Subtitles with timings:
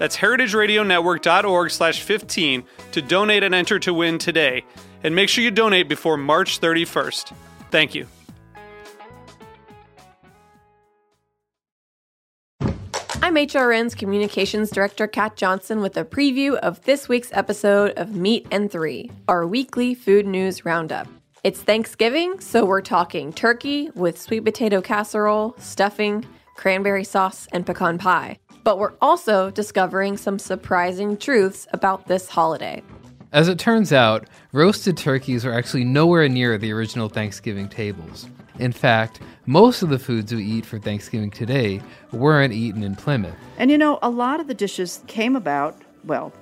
[0.00, 4.64] That's heritageradionetwork.org slash 15 to donate and enter to win today.
[5.04, 7.34] And make sure you donate before March 31st.
[7.70, 8.06] Thank you.
[13.22, 18.46] I'm HRN's Communications Director Kat Johnson with a preview of this week's episode of Meat
[18.50, 21.08] and Three, our weekly food news roundup.
[21.44, 26.24] It's Thanksgiving, so we're talking turkey with sweet potato casserole, stuffing,
[26.56, 28.38] cranberry sauce, and pecan pie.
[28.64, 32.82] But we're also discovering some surprising truths about this holiday.
[33.32, 38.26] As it turns out, roasted turkeys are actually nowhere near the original Thanksgiving tables.
[38.58, 41.80] In fact, most of the foods we eat for Thanksgiving today
[42.12, 43.34] weren't eaten in Plymouth.
[43.56, 46.32] And you know, a lot of the dishes came about, well,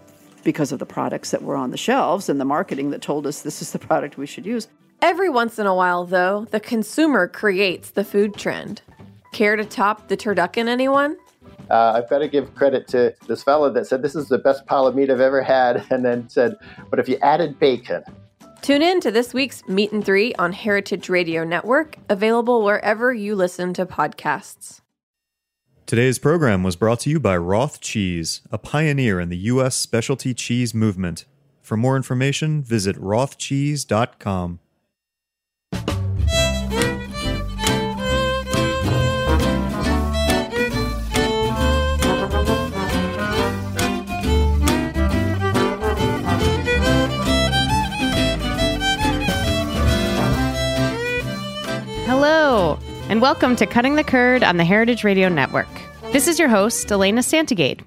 [0.45, 3.43] because of the products that were on the shelves and the marketing that told us
[3.43, 4.67] this is the product we should use.
[5.03, 8.83] Every once in a while, though, the consumer creates the food trend.
[9.33, 11.17] Care to top the turducken, anyone?
[11.71, 14.67] Uh, I've got to give credit to this fellow that said this is the best
[14.67, 16.57] pile of meat I've ever had, and then said,
[16.91, 18.03] "But if you added bacon."
[18.61, 23.35] Tune in to this week's Meat and Three on Heritage Radio Network, available wherever you
[23.35, 24.81] listen to podcasts.
[25.87, 29.75] Today's program was brought to you by Roth Cheese, a pioneer in the U.S.
[29.75, 31.25] specialty cheese movement.
[31.63, 34.59] For more information, visit rothcheese.com.
[53.09, 55.67] and welcome to Cutting the Curd on the Heritage Radio Network.
[56.13, 57.83] This is your host, Elena Santogade.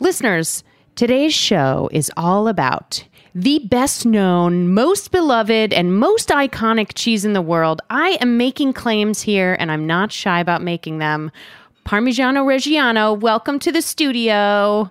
[0.00, 0.64] Listeners,
[0.96, 7.32] today's show is all about the best known, most beloved, and most iconic cheese in
[7.32, 7.80] the world.
[7.90, 11.30] I am making claims here, and I'm not shy about making them.
[11.84, 14.90] Parmigiano Reggiano, welcome to the studio.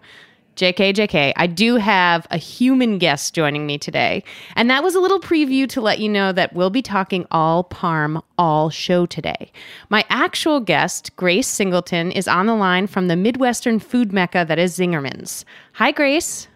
[0.56, 4.24] JK, JK, I do have a human guest joining me today.
[4.56, 7.66] And that was a little preview to let you know that we'll be talking all
[7.66, 9.52] Parm, all show today.
[9.90, 14.58] My actual guest, Grace Singleton, is on the line from the Midwestern food mecca that
[14.58, 15.44] is Zingerman's.
[15.74, 16.48] Hi, Grace.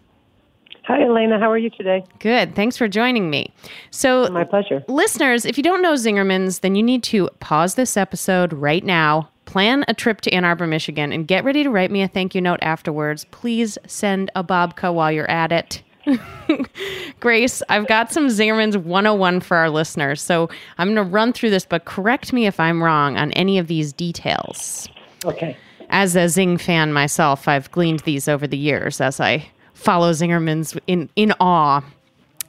[0.86, 1.38] Hi, Elena.
[1.38, 2.04] How are you today?
[2.20, 2.56] Good.
[2.56, 3.54] Thanks for joining me.
[3.92, 4.84] So, My pleasure.
[4.88, 9.30] listeners, if you don't know Zingerman's, then you need to pause this episode right now,
[9.50, 12.36] plan a trip to Ann Arbor, Michigan, and get ready to write me a thank
[12.36, 13.26] you note afterwards.
[13.32, 15.82] Please send a babka while you're at it.
[17.20, 20.22] Grace, I've got some Zingerman's 101 for our listeners.
[20.22, 23.58] So I'm going to run through this, but correct me if I'm wrong on any
[23.58, 24.88] of these details.
[25.26, 25.58] Okay.
[25.90, 30.78] As a Zing fan myself, I've gleaned these over the years as I follow Zingerman's
[30.86, 31.81] in, in awe.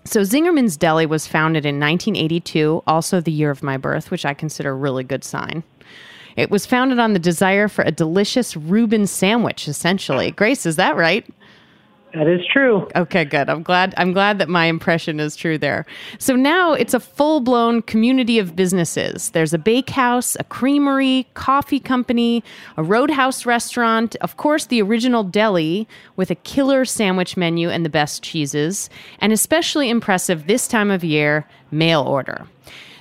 [0.05, 4.35] So Zingerman's Deli was founded in 1982, also the year of my birth, which I
[4.35, 5.63] consider a really good sign.
[6.41, 10.31] It was founded on the desire for a delicious Reuben sandwich, essentially.
[10.31, 11.27] Grace, is that right?
[12.15, 12.89] That is true.
[12.97, 13.49] Okay, good.
[13.49, 15.87] I'm glad I'm glad that my impression is true there.
[16.19, 19.31] So now it's a full-blown community of businesses.
[19.31, 22.43] There's a bakehouse, a creamery, coffee company,
[22.77, 25.87] a roadhouse restaurant, of course the original deli
[26.17, 28.91] with a killer sandwich menu and the best cheeses,
[29.21, 32.45] and especially impressive this time of year, mail order.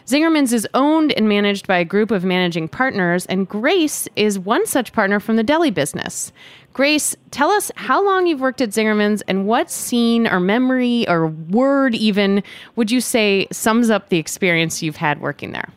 [0.09, 4.65] Zingerman's is owned and managed by a group of managing partners, and Grace is one
[4.65, 6.31] such partner from the deli business.
[6.73, 11.27] Grace, tell us how long you've worked at Zingerman's and what scene or memory or
[11.27, 12.41] word even
[12.75, 15.69] would you say sums up the experience you've had working there?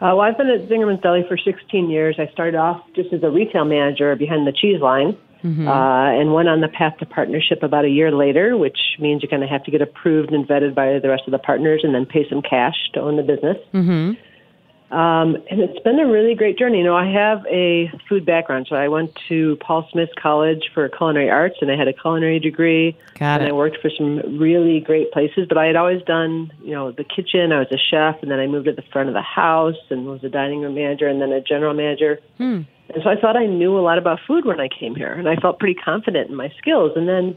[0.00, 2.16] Uh, well, I've been at Zingerman's Deli for 16 years.
[2.18, 6.48] I started off just as a retail manager behind the cheese line uh, and one
[6.48, 9.64] on the path to partnership about a year later, which means you're going to have
[9.64, 12.42] to get approved and vetted by the rest of the partners and then pay some
[12.42, 13.56] cash to own the business.
[13.72, 14.12] Mm-hmm.
[14.90, 16.78] Um, and it's been a really great journey.
[16.78, 20.88] You know, I have a food background, so I went to Paul Smith College for
[20.88, 22.96] culinary arts, and I had a culinary degree.
[23.18, 23.50] Got and it.
[23.50, 27.04] I worked for some really great places, but I had always done, you know, the
[27.04, 27.52] kitchen.
[27.52, 30.06] I was a chef, and then I moved to the front of the house and
[30.06, 32.20] was a dining room manager, and then a general manager.
[32.38, 32.62] Hmm.
[32.94, 35.28] And so I thought I knew a lot about food when I came here, and
[35.28, 36.92] I felt pretty confident in my skills.
[36.96, 37.36] And then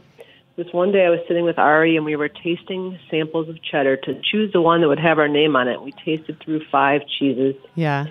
[0.56, 3.96] this one day I was sitting with Ari, and we were tasting samples of cheddar
[3.98, 5.82] to choose the one that would have our name on it.
[5.82, 7.54] We tasted through five cheeses.
[7.74, 8.06] Yeah.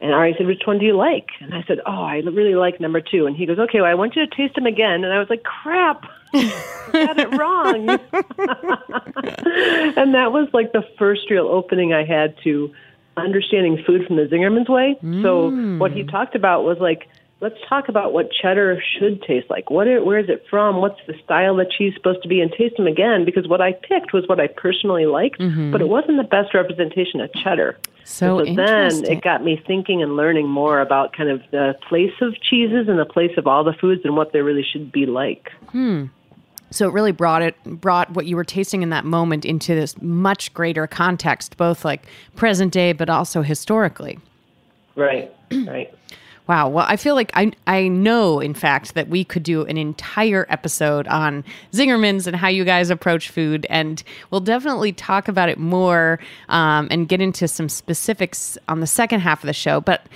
[0.00, 2.80] And Ari said, "Which one do you like?" And I said, "Oh, I really like
[2.80, 3.26] number two.
[3.26, 5.30] And he goes, "Okay, well, I want you to taste them again." And I was
[5.30, 6.04] like, "Crap,
[6.34, 6.52] I
[6.92, 7.88] got it wrong."
[9.96, 12.70] and that was like the first real opening I had to
[13.16, 14.96] understanding food from the Zingerman's way.
[15.00, 15.78] So mm.
[15.78, 17.08] what he talked about was like,
[17.40, 19.70] let's talk about what cheddar should taste like.
[19.70, 20.76] What are, where is it from?
[20.76, 22.40] What's the style that cheese supposed to be?
[22.40, 25.70] And taste them again because what I picked was what I personally liked, mm-hmm.
[25.70, 27.78] but it wasn't the best representation of cheddar.
[28.04, 31.74] So And so then it got me thinking and learning more about kind of the
[31.88, 34.92] place of cheeses and the place of all the foods and what they really should
[34.92, 35.50] be like.
[35.68, 36.06] Hmm.
[36.74, 40.00] So it really brought it brought what you were tasting in that moment into this
[40.02, 44.18] much greater context, both like present day but also historically.
[44.96, 45.94] Right, right.
[46.46, 46.68] Wow.
[46.68, 50.46] Well, I feel like I I know, in fact, that we could do an entire
[50.50, 51.42] episode on
[51.72, 56.18] Zingerman's and how you guys approach food, and we'll definitely talk about it more
[56.50, 59.80] um, and get into some specifics on the second half of the show.
[59.80, 60.06] But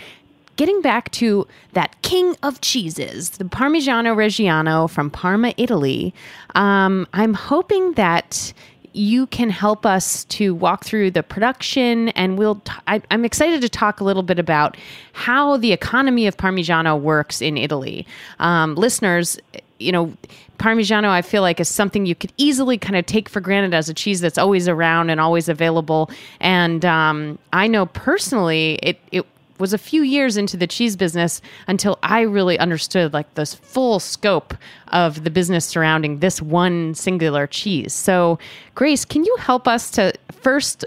[0.59, 6.13] getting back to that king of cheeses, the Parmigiano Reggiano from Parma, Italy,
[6.57, 8.53] um, I'm hoping that
[8.93, 13.61] you can help us to walk through the production and we'll t- I, i'm excited
[13.61, 14.79] to talk a little bit about
[15.13, 18.07] how the economy of parmigiano works in italy.
[18.41, 19.39] Um, listeners
[19.79, 20.13] you know
[20.59, 23.89] parmigiano i feel like is something you could easily kind of take for granted as
[23.91, 26.11] a cheese that's always around and always available.
[26.41, 29.27] And um, i know personally it, it
[29.59, 34.01] was a few years into the cheese business until I really understood like this full
[34.01, 34.55] scope
[34.89, 37.93] of the business surrounding this one singular cheese.
[37.93, 38.39] So,
[38.75, 40.85] Grace, can you help us to first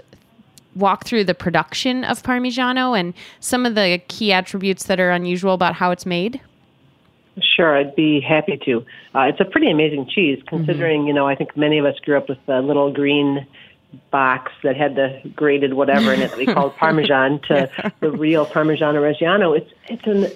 [0.74, 5.54] walk through the production of Parmigiano and some of the key attributes that are unusual
[5.54, 6.40] about how it's made?
[7.40, 8.84] Sure, I'd be happy to.
[9.14, 12.16] Uh, it's a pretty amazing cheese, considering you know I think many of us grew
[12.16, 13.46] up with the little green
[14.10, 18.46] box that had the grated whatever in it that we called Parmesan to the real
[18.46, 19.56] Parmigiano Reggiano.
[19.56, 20.30] It's it's an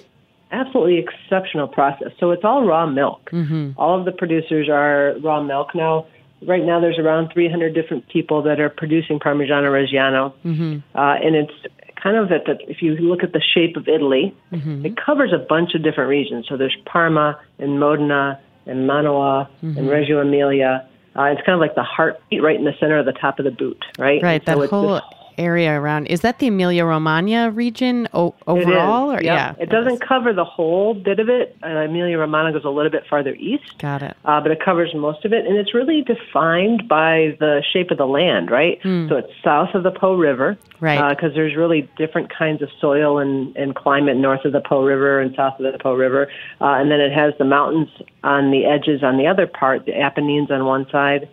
[0.51, 2.11] absolutely exceptional process.
[2.19, 3.29] So it's all raw milk.
[3.31, 3.71] Mm-hmm.
[3.77, 6.07] All of the producers are raw milk now.
[6.43, 10.77] Right now, there's around 300 different people that are producing Parmigiano Reggiano, mm-hmm.
[10.95, 11.53] uh, and it's
[12.01, 12.57] kind of at the.
[12.69, 14.85] If you look at the shape of Italy, mm-hmm.
[14.85, 16.45] it covers a bunch of different regions.
[16.47, 20.87] So there's Parma and Modena and Mantua and Reggio Emilia.
[21.17, 23.45] Uh, it's kind of like the heartbeat right in the center of the top of
[23.45, 24.21] the boot, right?
[24.21, 25.01] Right, And that so whole
[25.37, 26.07] area around.
[26.07, 29.11] Is that the Emilia Romagna region o- overall?
[29.11, 29.23] Or yep.
[29.23, 31.57] yeah, it doesn't cover the whole bit of it.
[31.63, 34.15] Uh, Emilia Romagna goes a little bit farther east, Got it.
[34.25, 37.97] uh, but it covers most of it, and it's really defined by the shape of
[37.97, 38.79] the land, right?
[38.83, 40.57] So it's south of the Po River.
[40.79, 41.09] Right.
[41.09, 45.19] Because there's really different kinds of soil and, and climate north of the Po River
[45.19, 46.27] and south of the Po River,
[46.61, 47.89] uh, and then it has the mountains
[48.23, 51.29] on the edges on the other part, the Apennines on one side.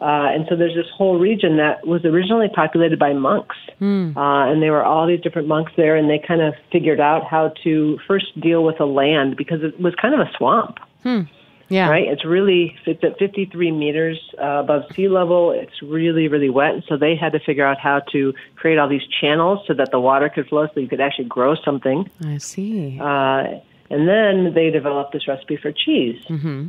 [0.00, 3.56] Uh, and so there's this whole region that was originally populated by monks.
[4.16, 7.24] Uh, and there were all these different monks there, and they kind of figured out
[7.24, 10.78] how to first deal with the land because it was kind of a swamp,
[11.68, 11.88] Yeah.
[11.90, 12.06] right?
[12.06, 15.50] It's really, it's at 53 meters uh, above sea level.
[15.52, 16.74] It's really, really wet.
[16.74, 19.90] And so they had to figure out how to create all these channels so that
[19.90, 22.08] the water could flow so you could actually grow something.
[22.24, 22.98] I see.
[23.00, 23.58] Uh,
[23.90, 26.20] and then they developed this recipe for cheese.
[26.28, 26.68] Mm-hmm.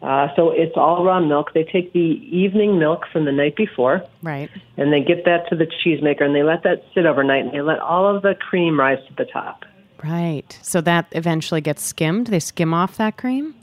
[0.00, 1.52] Uh, so it's all raw milk.
[1.54, 4.48] They take the evening milk from the night before, right.
[4.76, 7.62] and they get that to the cheesemaker, and they let that sit overnight, and they
[7.62, 9.64] let all of the cream rise to the top.
[10.04, 10.56] Right.
[10.62, 12.28] So that eventually gets skimmed.
[12.28, 13.54] They skim off that cream.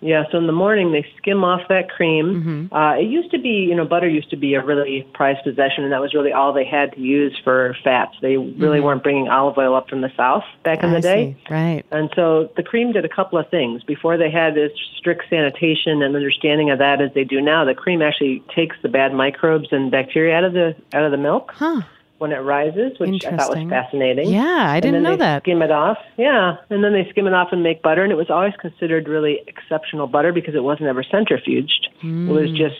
[0.00, 2.68] Yeah, so in the morning they skim off that cream.
[2.72, 5.84] Uh, it used to be, you know, butter used to be a really prized possession,
[5.84, 8.14] and that was really all they had to use for fats.
[8.22, 11.36] They really weren't bringing olive oil up from the south back in the day.
[11.48, 11.52] see.
[11.52, 11.84] Right.
[11.90, 13.82] And so the cream did a couple of things.
[13.82, 17.74] Before they had this strict sanitation and understanding of that as they do now, the
[17.74, 21.52] cream actually takes the bad microbes and bacteria out of the out of the milk
[21.54, 21.82] Huh.
[22.18, 24.28] When it rises, which I thought was fascinating.
[24.30, 25.42] Yeah, I didn't know that.
[25.44, 28.16] Skim it off, yeah, and then they skim it off and make butter, and it
[28.16, 31.86] was always considered really exceptional butter because it wasn't ever centrifuged.
[32.02, 32.28] It Mm.
[32.28, 32.76] was just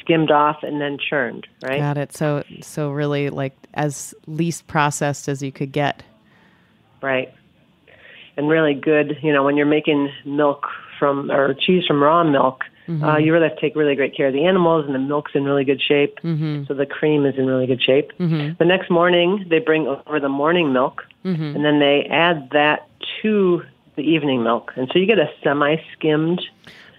[0.00, 1.78] skimmed off and then churned, right?
[1.78, 2.12] Got it.
[2.16, 6.02] So so really like as least processed as you could get.
[7.02, 7.32] Right.
[8.36, 10.66] And really good, you know, when you're making milk
[10.98, 13.24] from or cheese from raw milk, Uh, mm-hmm.
[13.24, 15.44] you really have to take really great care of the animals, and the milk's in
[15.44, 16.18] really good shape.
[16.24, 16.64] Mm-hmm.
[16.66, 18.10] So the cream is in really good shape.
[18.18, 18.54] Mm-hmm.
[18.58, 22.88] The next morning, they bring over the morning milk, and then they add that
[23.22, 23.62] to
[23.94, 26.40] the evening milk, and so you get a semi-skimmed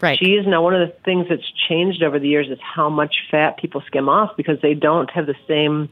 [0.01, 0.17] Right.
[0.17, 0.47] cheese.
[0.47, 3.83] Now, one of the things that's changed over the years is how much fat people
[3.85, 5.89] skim off because they don't have the same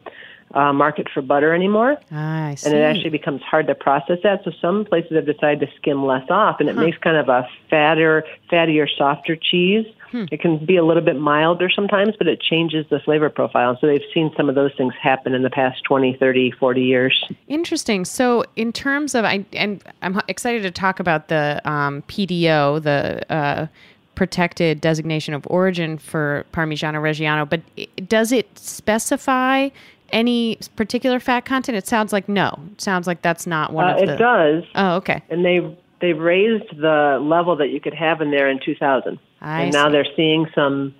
[0.53, 2.70] uh, market for butter anymore Ah, I see.
[2.70, 4.44] and it actually becomes hard to process that.
[4.44, 7.48] So some places have decided to skim less off, and it makes kind of a
[7.70, 9.86] fatter, fattier, softer cheese.
[10.12, 13.77] It can be a little bit milder sometimes, but it changes the flavor profile.
[13.79, 17.24] So they've seen some of those things happen in the past 20, 30, 40 years.
[17.48, 18.06] Interesting.
[18.06, 23.32] So, in terms of, I and I'm excited to talk about the um, PDO, the
[23.32, 23.68] uh,
[24.15, 27.48] protected designation of origin for Parmigiano Reggiano.
[27.48, 27.62] But
[28.10, 29.70] does it specify
[30.12, 31.78] any particular fat content?
[31.78, 32.58] It sounds like no.
[32.74, 34.13] It sounds like that's not one Uh, of it the.
[34.13, 35.22] It does, Oh, okay.
[35.30, 35.60] and they
[36.01, 39.89] they raised the level that you could have in there in 2000, I and now
[39.89, 40.96] they're seeing some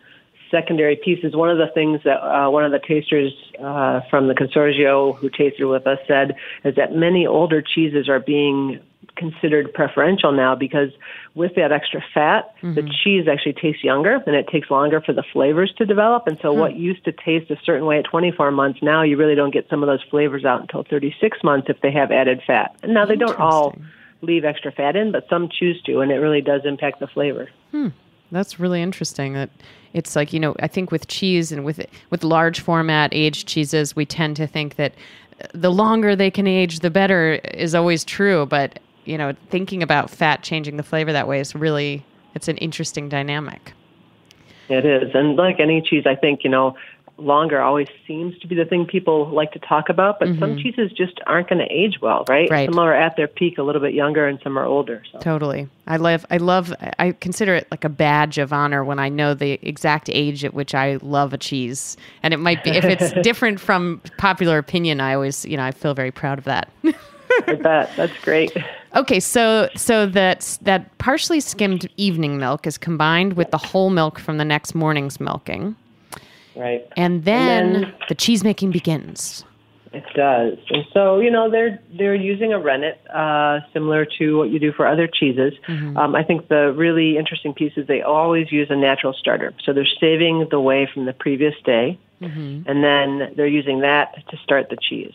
[0.52, 1.36] secondary pieces.
[1.36, 3.32] One of the things that uh, one of the tasters
[3.64, 8.20] uh, from the consorzio who tasted with us said is that many older cheeses are
[8.20, 8.80] being
[9.20, 10.90] considered preferential now because
[11.36, 15.24] with that extra fat, the cheese actually tastes younger and it takes longer for the
[15.32, 16.26] flavors to develop.
[16.26, 19.36] And so, what used to taste a certain way at 24 months, now you really
[19.36, 22.76] don't get some of those flavors out until 36 months if they have added fat.
[22.82, 23.76] And now they don't all
[24.22, 27.50] leave extra fat in, but some choose to, and it really does impact the flavor.
[27.72, 27.90] Hmm.
[28.32, 29.34] That's really interesting.
[29.34, 29.50] That
[29.94, 33.96] it's like you know, I think with cheese and with with large format aged cheeses,
[33.96, 34.94] we tend to think that
[35.54, 38.46] the longer they can age, the better is always true.
[38.46, 42.58] But you know, thinking about fat changing the flavor that way is really it's an
[42.58, 43.74] interesting dynamic.
[44.70, 45.16] It is.
[45.16, 46.76] And like any cheese, I think, you know,
[47.18, 50.92] longer always seems to be the thing people like to talk about, but some cheeses
[50.92, 52.46] just aren't going to age well, right?
[52.46, 52.54] Mm-hmm.
[52.54, 52.70] Right.
[52.70, 55.04] Some are at their peak a little bit younger and some are older.
[55.12, 55.20] So.
[55.20, 55.68] Totally.
[55.88, 59.34] I love I love I consider it like a badge of honor when I know
[59.34, 61.98] the exact age at which I love a cheese.
[62.24, 65.72] And it might be if it's different from popular opinion, I always, you know, I
[65.72, 66.72] feel very proud of that.
[67.48, 67.92] I bet.
[67.98, 68.56] That's great.
[68.96, 74.20] Okay, so so that that partially skimmed evening milk is combined with the whole milk
[74.20, 75.76] from the next morning's milking,
[76.56, 76.86] Right.
[76.98, 79.46] and then, then- the cheese making begins.
[79.92, 80.60] It does.
[80.70, 84.72] And so, you know, they're they're using a rennet, uh, similar to what you do
[84.72, 85.54] for other cheeses.
[85.68, 89.52] Um, I think the really interesting piece is they always use a natural starter.
[89.64, 94.38] So they're saving the whey from the previous day, and then they're using that to
[94.38, 95.14] start the cheese.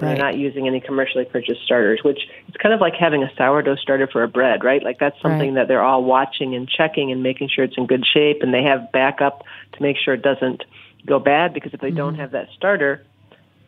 [0.00, 0.08] Right.
[0.08, 3.76] They're not using any commercially purchased starters, which it's kind of like having a sourdough
[3.76, 4.82] starter for a bread, right?
[4.82, 5.54] Like that's something Right.
[5.54, 8.64] that they're all watching and checking and making sure it's in good shape, and they
[8.64, 10.64] have backup to make sure it doesn't
[11.06, 11.54] go bad.
[11.54, 13.04] Because if they don't have that starter,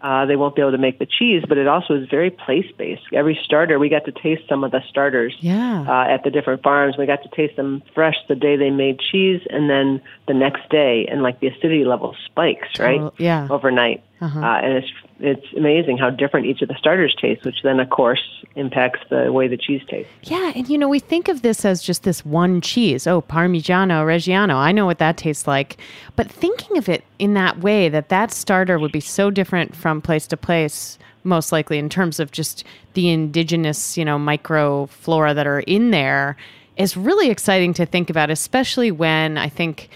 [0.03, 1.45] uh, they won't be able to make the cheese.
[1.49, 3.03] But it also is very place based.
[3.13, 5.85] Every starter, we got to taste some of the starters Yeah.
[5.89, 6.97] uh, at the different farms.
[6.99, 10.69] We got to taste them fresh the day they made cheese, and then the next
[10.71, 12.99] day, and like the acidity level spikes, right?
[12.99, 13.47] Total- yeah.
[13.49, 14.03] overnight.
[14.21, 14.41] Uh-huh.
[14.41, 17.91] Uh, and it's it's amazing how different each of the starters taste, which then of
[17.91, 18.23] course
[18.55, 20.13] impacts the way the cheese tastes.
[20.23, 23.07] Yeah, and you know, we think of this as just this one cheese.
[23.07, 24.55] Oh, Parmigiano Reggiano.
[24.55, 25.79] I know what that tastes like.
[26.17, 30.03] But thinking of it in that way, that that starter would be so different from
[30.03, 35.47] place to place, most likely in terms of just the indigenous, you know, microflora that
[35.47, 36.37] are in there,
[36.77, 39.89] is really exciting to think about, especially when I think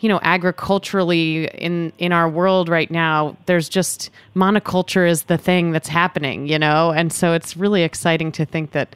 [0.00, 5.72] you know agriculturally in in our world right now there's just monoculture is the thing
[5.72, 8.94] that's happening you know and so it's really exciting to think that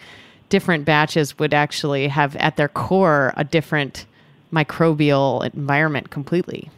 [0.49, 4.07] different batches would actually have at their core a different
[4.53, 6.71] microbial environment completely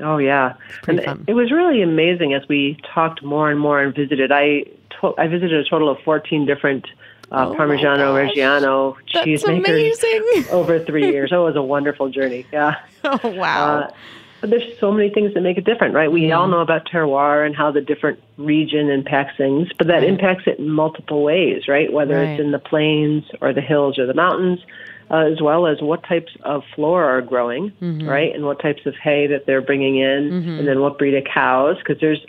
[0.00, 0.54] Oh yeah,
[0.86, 1.24] and fun.
[1.26, 4.30] it was really amazing as we talked more and more and visited.
[4.30, 4.62] I
[5.00, 6.86] to- I visited a total of fourteen different
[7.32, 10.00] uh, Parmigiano Reggiano cheese makers
[10.52, 11.32] over three years.
[11.32, 12.46] Oh, it was a wonderful journey.
[12.52, 12.76] Yeah.
[13.04, 13.90] oh wow Uh,
[14.40, 16.12] but there's so many things that make it different, right?
[16.12, 20.08] We all know about terroir and how the different region impacts things, but that Right.
[20.08, 21.92] impacts it in multiple ways, right?
[21.92, 22.30] Whether Right.
[22.30, 24.60] it's in the plains or the hills or the mountains,
[25.10, 27.72] uh, as well as what types of flora are growing,
[28.06, 28.32] right?
[28.32, 31.76] And what types of hay that they're bringing in, and then what breed of cows,
[31.78, 32.24] because there's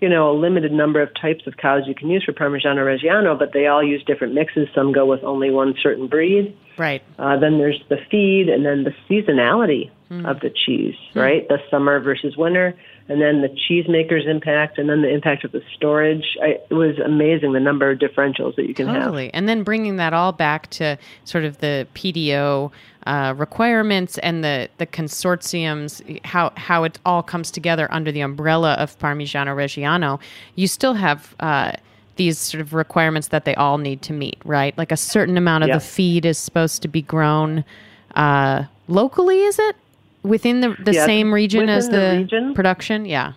[0.00, 3.36] you know, a limited number of types of cows you can use for Parmigiano Reggiano,
[3.36, 4.68] but they all use different mixes.
[4.72, 6.54] Some go with only one certain breed.
[6.76, 10.24] right Uh, then there's the feed, and then the seasonality Hmm.
[10.24, 11.46] of the cheese, right?
[11.48, 12.74] The summer versus winter,
[13.10, 16.38] and then the cheesemaker's impact, and then the impact of the storage.
[16.42, 19.02] I, it was amazing the number of differentials that you can have.
[19.02, 19.30] Totally.
[19.34, 22.70] And then bringing that all back to sort of the PDO
[23.06, 28.74] uh, requirements and the, the consortiums, how, how it all comes together under the umbrella
[28.74, 30.18] of Parmigiano Reggiano,
[30.54, 31.72] you still have uh,
[32.16, 34.76] these sort of requirements that they all need to meet, right?
[34.78, 35.74] Like a certain amount of Yeah.
[35.74, 37.62] the feed is supposed to be grown
[38.14, 39.76] uh, locally, is it?
[40.22, 42.54] Within the the Yeah, same region as the, the region.
[42.54, 43.04] production.
[43.04, 43.32] Yeah,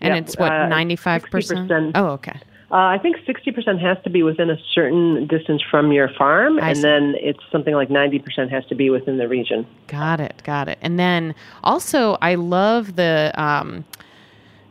[0.00, 1.68] and Yeah, it's what uh, ninety five percent.
[1.70, 1.92] 60%.
[1.94, 2.40] Oh, okay.
[2.70, 6.68] Uh, I think 60% has to be within a certain distance from your farm, I
[6.70, 6.82] and see.
[6.82, 9.64] then it's something like 90% has to be within the region.
[9.86, 10.42] Got it.
[10.44, 10.78] Got it.
[10.82, 13.84] And then also, I love the um,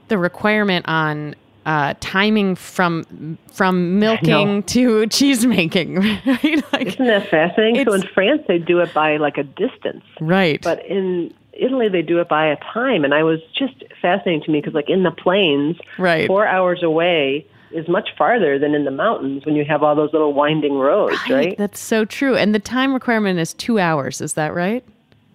[0.09, 5.95] the requirement on uh, timing from from milking to cheese making.
[6.25, 6.63] Right.
[6.73, 7.85] Like, Isn't that fascinating?
[7.85, 10.03] So in France, they do it by like a distance.
[10.19, 10.61] right.
[10.61, 13.03] But in Italy, they do it by a time.
[13.05, 16.25] And I was just fascinating to me because, like, in the plains, Right.
[16.27, 20.11] four hours away is much farther than in the mountains when you have all those
[20.13, 21.55] little winding roads, right?
[21.57, 22.35] That's so true.
[22.35, 24.19] And the time requirement is two hours.
[24.19, 24.83] Is that right?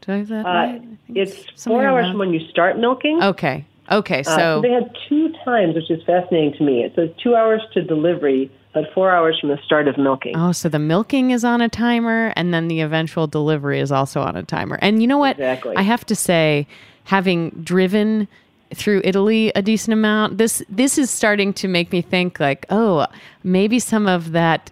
[0.02, 0.82] Did I have that Uh, right?
[1.14, 3.22] It's four hours around- from when you start milking.
[3.22, 3.64] Okay.
[3.90, 4.20] Okay.
[4.20, 6.84] Uh, So, so they had two times, which is fascinating to me.
[6.84, 10.34] It says two hours to delivery, but four hours from the start of milking.
[10.36, 14.20] oh, so the milking is on a timer, and then the eventual delivery is also
[14.20, 14.78] on a timer.
[14.82, 15.32] And you know what?
[15.36, 15.74] Exactly.
[15.76, 16.66] I have to say,
[17.04, 18.28] having driven
[18.74, 23.06] through Italy a decent amount, this this is starting to make me think like, oh,
[23.42, 24.70] maybe some of that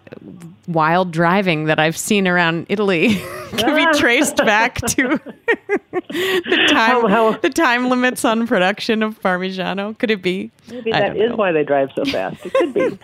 [0.67, 3.15] wild driving that I've seen around Italy
[3.57, 5.19] can be traced back to
[5.91, 9.97] the time How- how- the time limits on production of Parmigiano.
[9.97, 10.51] Could it be?
[10.69, 11.35] Maybe I that know.
[11.35, 12.45] why they drive so fast.
[12.45, 12.99] It could be.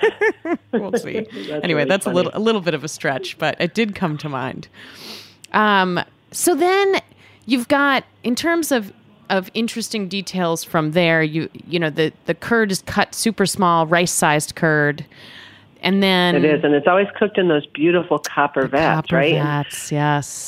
[0.78, 1.26] we'll see.
[1.50, 2.14] anyway, really that's funny.
[2.14, 4.68] a little a little bit of a stretch, but it did come to mind.
[5.54, 6.00] Um,
[6.32, 6.96] so then
[7.46, 8.92] you've got in terms of
[9.38, 11.24] of interesting details from there.
[11.24, 15.06] You you know the the curd is cut super small, rice sized curd,
[15.84, 19.34] and then It is, and it's always cooked in those beautiful copper vats, copper right?
[19.34, 19.68] And.
[19.92, 19.92] Yes,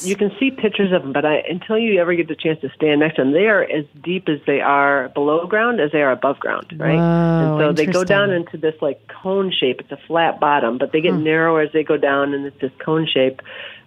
[0.05, 2.69] You can see pictures of them, but I, until you ever get the chance to
[2.69, 6.01] stand next to them, they are as deep as they are below ground as they
[6.01, 6.95] are above ground, right?
[6.95, 9.81] Whoa, and so they go down into this like cone shape.
[9.81, 11.23] It's a flat bottom, but they get hmm.
[11.23, 13.41] narrower as they go down, and it's this cone shape.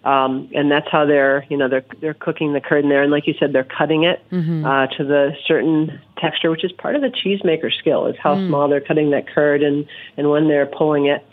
[0.04, 3.10] Um, and that's how they're, you know, they're they're cooking the curd in there, and
[3.10, 4.22] like you said, they're cutting it
[4.64, 8.68] uh, to the certain texture, which is part of the cheesemaker skill, is how small
[8.68, 9.86] they're cutting that curd and
[10.16, 11.24] and when they're pulling it.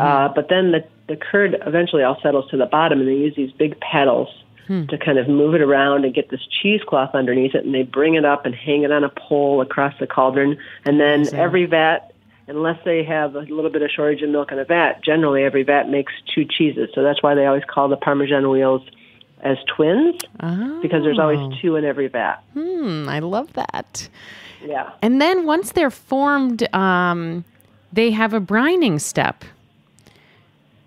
[0.00, 3.36] Uh, but then the the curd eventually all settles to the bottom, and they use
[3.36, 4.28] these big paddles
[4.88, 8.14] to kind of move it around and get this cheesecloth underneath it, and they bring
[8.14, 12.10] it up and hang it on a pole across the cauldron, and then every vat.
[12.48, 15.64] Unless they have a little bit of shortage of milk in a vat, generally every
[15.64, 16.88] vat makes two cheeses.
[16.94, 18.82] So that's why they always call the Parmesan wheels
[19.40, 20.16] as twins,
[20.80, 22.36] because there's always two in every vat.
[22.54, 24.08] Hmm, I love that.
[24.64, 24.90] Yeah.
[25.02, 27.44] And then once they're formed, um,
[27.92, 29.44] they have a brining step.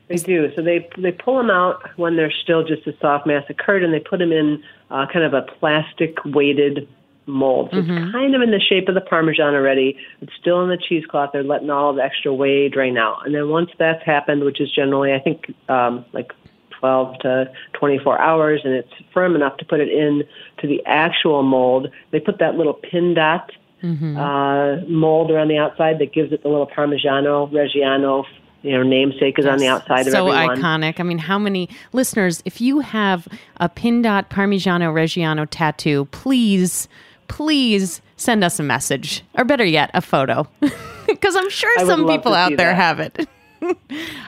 [0.08, 0.52] They do.
[0.56, 3.84] So they they pull them out when they're still just a soft mass of curd,
[3.84, 6.88] and they put them in uh, kind of a plastic weighted
[7.30, 7.70] mold.
[7.72, 9.98] So it's kind of in the shape of the Parmesan already.
[10.22, 11.32] It's still in the cheesecloth.
[11.34, 14.72] They're letting all the extra whey drain out, and then once that's happened, which is
[14.72, 16.32] generally I think um, like
[16.80, 20.24] 12 to 24 hours, and it's firm enough to put it in
[20.60, 21.88] to the actual mold.
[22.12, 23.52] They put that little pin dot
[23.84, 28.26] uh, mold around the outside that gives it the little Parmigiano Reggiano,
[28.62, 31.00] you know, namesake is on the outside of so iconic.
[31.00, 36.90] I mean, how many listeners, if you have a pin dot Parmigiano Reggiano tattoo, please,
[37.30, 40.48] please send us a message, or better yet, a photo,
[41.08, 42.76] because I'm sure I some people out there that.
[42.76, 43.28] have it.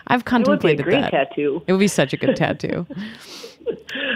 [0.08, 1.12] I've It would be a contemplated great that.
[1.12, 1.62] tattoo.
[1.68, 2.86] It would be such a good tattoo.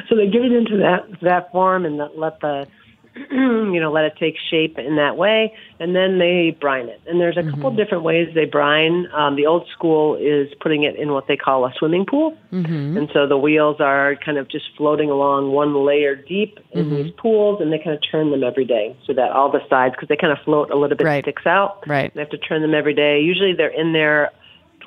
[0.10, 2.68] So they give it into that that form and let the
[3.32, 7.02] you know let it take shape in that way, and then they brine it.
[7.08, 7.78] And there's a couple mm-hmm.
[7.78, 9.08] different ways they brine.
[9.14, 12.98] Um, the old school is putting it in what they call a swimming pool, mm-hmm.
[12.98, 16.96] and so the wheels are kind of just floating along one layer deep in mm-hmm.
[16.96, 19.96] these pools, and they kind of turn them every day so that all the sides,
[19.96, 21.24] because they kind of float a little bit, Right.
[21.24, 21.88] sticks out.
[21.88, 22.14] Right.
[22.14, 23.22] They have to turn them every day.
[23.22, 24.32] Usually they're in there.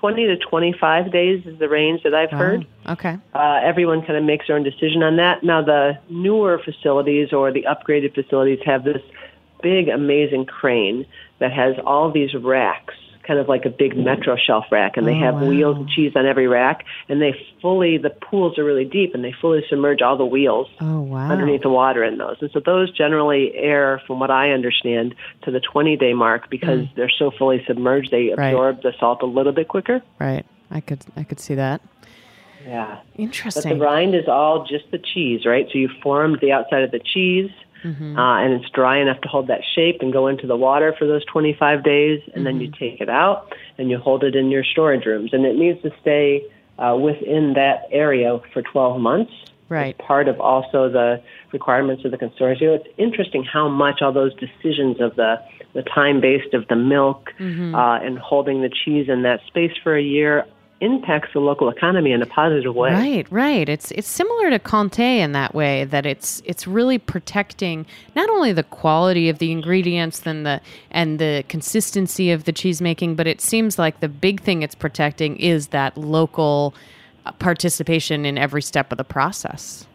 [0.00, 2.66] 20 to 25 days is the range that I've heard.
[2.88, 3.18] Okay.
[3.34, 5.42] Uh, everyone kind of makes their own decision on that.
[5.42, 9.02] Now, the newer facilities or the upgraded facilities have this
[9.62, 11.04] big, amazing crane
[11.40, 12.94] that has all these racks,
[13.28, 15.44] kind of like a big metro shelf rack, and they Oh, have wow.
[15.44, 16.84] wheels and cheese on every rack.
[17.10, 20.66] And they fully, the pools are really deep, and they fully submerge all the wheels
[20.80, 21.30] Oh wow.
[21.30, 22.38] underneath the water in those.
[22.40, 26.86] And so those generally air, from what I understand, to the 20 day mark because
[26.96, 28.36] they're so fully submerged, they Mm.
[28.38, 28.48] Right.
[28.48, 30.02] absorb the salt a little bit quicker.
[30.18, 30.46] Right.
[30.70, 31.80] I could I could see that.
[32.66, 32.98] Yeah.
[33.16, 33.62] Interesting.
[33.62, 35.66] But the rind is all just the cheese, right?
[35.72, 37.50] So you formed the outside of the cheese,
[37.84, 38.18] Mm-hmm.
[38.18, 41.06] uh, and it's dry enough to hold that shape and go into the water for
[41.06, 42.62] those 25 days, and then Mm-hmm.
[42.62, 45.80] you take it out and you hold it in your storage rooms, and it needs
[45.82, 46.42] to stay
[46.78, 49.32] uh, within that area for 12 months.
[49.68, 49.94] Right.
[49.98, 52.76] It's part of also the requirements of the consortium.
[52.80, 55.36] It's interesting how much all those decisions of the
[55.74, 57.74] the time based of the milk Mm-hmm.
[57.74, 60.46] uh, and holding the cheese in that space for a year
[60.80, 62.92] impacts the local economy in a positive way.
[62.92, 63.68] Right, right.
[63.68, 68.52] It's it's similar to Comté in that way that it's it's really protecting not only
[68.52, 70.60] the quality of the ingredients and the
[70.90, 74.76] and the consistency of the cheese making, but it seems like the big thing it's
[74.76, 76.74] protecting is that local
[77.26, 79.87] uh, participation in every step of the process.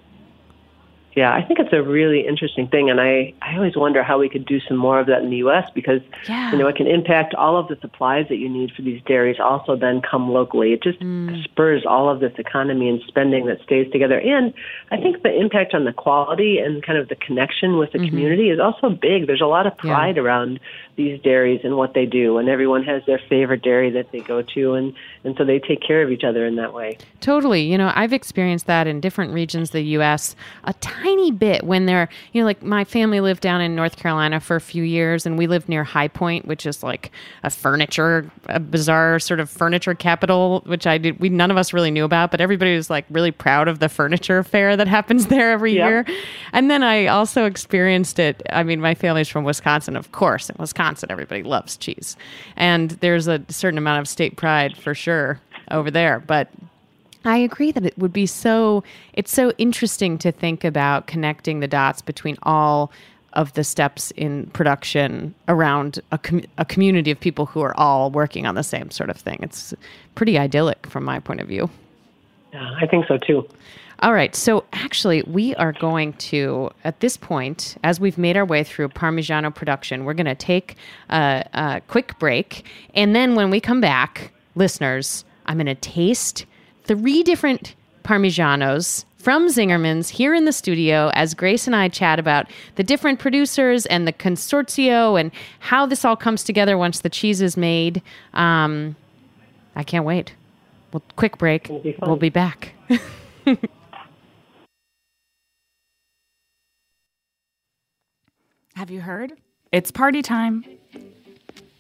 [1.16, 4.30] Yeah, I think it's a really interesting thing, and I, I always wonder how we
[4.30, 5.70] could do some more of that in the U.S.
[5.74, 6.52] because Yeah.
[6.52, 9.40] you know it can impact all of the supplies that you need for these dairies.
[9.40, 10.74] Also, then come locally.
[10.74, 11.44] It just mm.
[11.44, 14.20] spurs all of this economy and spending that stays together.
[14.20, 14.54] And
[14.92, 18.08] I think the impact on the quality and kind of the connection with the mm-hmm.
[18.08, 19.28] community is also big.
[19.28, 19.94] There's a lot of Yeah.
[19.94, 20.60] pride around
[20.96, 24.42] these dairies and what they do, and everyone has their favorite dairy that they go
[24.42, 26.98] to, and and so they take care of each other in that way.
[27.22, 27.62] Totally.
[27.62, 30.36] You know, I've experienced that in different regions of the U.S.
[30.66, 34.40] a tiny bit when they're, you know, like my family lived down in North Carolina
[34.40, 37.12] for a few years and we lived near High Point, which is like
[37.44, 41.74] a furniture, a bizarre sort of furniture capital, which I did, we, none of us
[41.74, 45.28] really knew about, but everybody was like really proud of the furniture fair that happens
[45.28, 45.88] there every Yeah.
[45.88, 46.06] year.
[46.54, 48.42] And then I also experienced it.
[48.52, 50.50] I mean, my family's from Wisconsin, of course.
[50.50, 52.16] In Wisconsin, everybody loves cheese.
[52.56, 55.40] And there's a certain amount of state pride for sure
[55.72, 56.20] over there.
[56.20, 56.50] But
[57.26, 58.84] I agree that it would be so
[59.14, 62.92] it's so interesting to think about connecting the dots between all
[63.34, 68.12] of the steps in production around a, com- a community of people who are all
[68.12, 69.40] working on the same sort of thing.
[69.42, 69.74] It's
[70.16, 71.70] pretty idyllic from my point of view.
[72.54, 73.48] Yeah, I think so too.
[74.00, 74.36] All right.
[74.36, 78.90] So actually, we are going to, at this point, as we've made our way through
[78.90, 80.76] Parmigiano production, we're going to take
[81.10, 82.66] a, a quick break.
[82.94, 86.46] And then when we come back, listeners, I'm going to taste
[86.84, 92.48] three different Parmigianos from Zingerman's here in the studio as Grace and I chat about
[92.76, 97.42] the different producers and the consorzio and how this all comes together once the cheese
[97.42, 98.02] is made.
[98.34, 98.98] Um,
[99.78, 100.34] I can't wait.
[100.92, 101.70] Well, quick break.
[101.82, 101.96] be.
[102.02, 102.74] We'll be back.
[108.76, 109.34] Have you heard?
[109.72, 110.66] It's party time.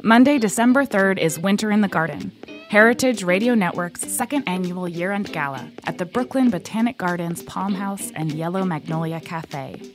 [0.02, 2.32] Monday, December 3rd is Winter in the Garden,
[2.74, 8.12] Heritage Radio Network's second annual year end gala at the Brooklyn Botanic Gardens Palm House
[8.16, 9.94] and Yellow Magnolia Cafe.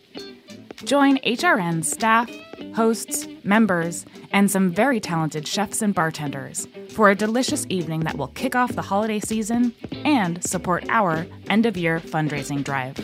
[0.84, 2.30] Join HRN staff,
[2.76, 8.28] hosts, members, and some very talented chefs and bartenders for a delicious evening that will
[8.28, 12.94] kick off the holiday season and support our end of year fundraising drive.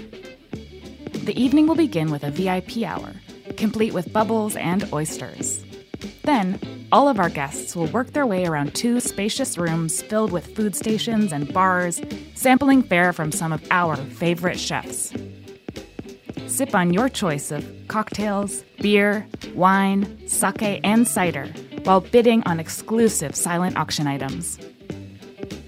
[1.25, 3.13] The evening will begin with a VIP hour,
[3.57, 5.64] complete with bubbles and oysters.
[6.23, 6.59] Then,
[6.91, 10.77] all of our guests will work their way around two spacious rooms filled with food
[10.77, 12.01] stations and bars,
[12.35, 15.13] sampling fare from some of our favorite chefs.
[16.47, 21.47] Sip on your choice of cocktails, beer, wine, sake, and cider
[21.85, 24.57] while bidding on exclusive silent auction items.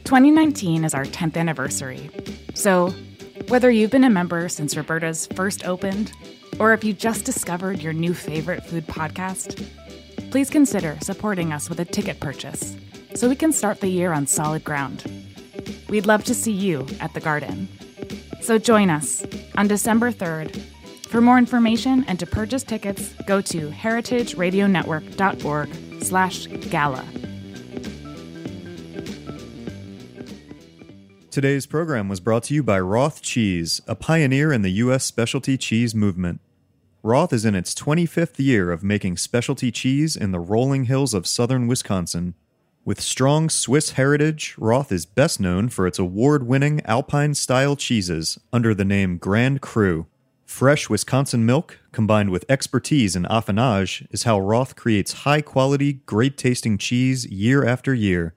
[0.04, 2.08] 2019 is our 10th anniversary,
[2.54, 2.94] so
[3.48, 6.12] whether you've been a member since Roberta's first opened,
[6.58, 9.68] or if you just discovered your new favorite food podcast,
[10.36, 12.76] please consider supporting us with a ticket purchase
[13.14, 15.02] so we can start the year on solid ground.
[15.88, 17.66] We'd love to see you at the garden.
[18.42, 19.24] So join us
[19.56, 20.54] on December 3rd.
[21.08, 27.06] For more information and to purchase tickets, go to heritageradionetwork.org slash gala.
[31.30, 35.02] Today's program was brought to you by Roth Cheese, a pioneer in the U.S.
[35.02, 36.42] specialty cheese movement.
[37.06, 41.24] Roth is in its 25th year of making specialty cheese in the rolling hills of
[41.24, 42.34] southern Wisconsin.
[42.84, 48.40] With strong Swiss heritage, Roth is best known for its award winning Alpine style cheeses
[48.52, 50.06] under the name Grand Cru.
[50.46, 56.36] Fresh Wisconsin milk combined with expertise in affinage is how Roth creates high quality, great
[56.36, 58.34] tasting cheese year after year.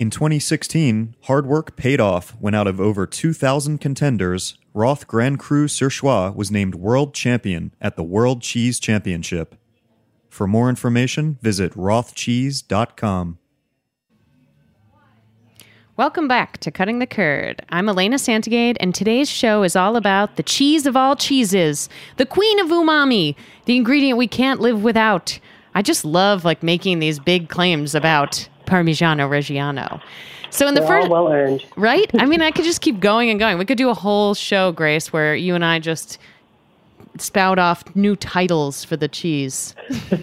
[0.00, 5.66] In 2016, hard work paid off when out of over 2,000 contenders, Roth Grand Cru
[5.66, 9.56] Surchoix was named world champion at the World Cheese Championship.
[10.28, 13.38] For more information, visit rothcheese.com.
[15.96, 17.64] Welcome back to Cutting the Curd.
[17.70, 22.24] I'm Elena Santogade, and today's show is all about the cheese of all cheeses, the
[22.24, 25.40] queen of umami, the ingredient we can't live without.
[25.74, 30.00] I just love like making these big claims about Parmigiano Reggiano.
[30.50, 31.64] So in the They're first, well earned.
[31.76, 32.10] right?
[32.14, 33.58] I mean, I could just keep going and going.
[33.58, 36.18] We could do a whole show, Grace, where you and I just
[37.18, 39.74] spout off new titles for the cheese.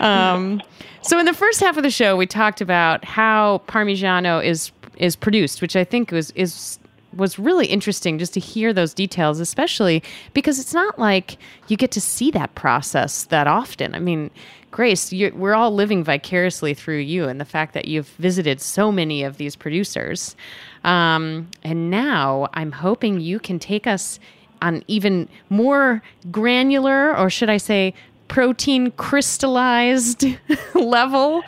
[0.00, 0.62] um,
[1.02, 5.16] so in the first half of the show, we talked about how Parmigiano is is
[5.16, 6.78] produced, which I think was is
[7.14, 11.36] was really interesting just to hear those details, especially because it's not like
[11.68, 13.94] you get to see that process that often.
[13.94, 14.30] I mean,
[14.72, 19.22] Grace, we're all living vicariously through you and the fact that you've visited so many
[19.22, 20.34] of these producers.
[20.82, 24.18] Um, and now I'm hoping you can take us
[24.62, 27.92] on even more granular, or should I say,
[28.28, 30.24] protein crystallized
[30.74, 31.42] level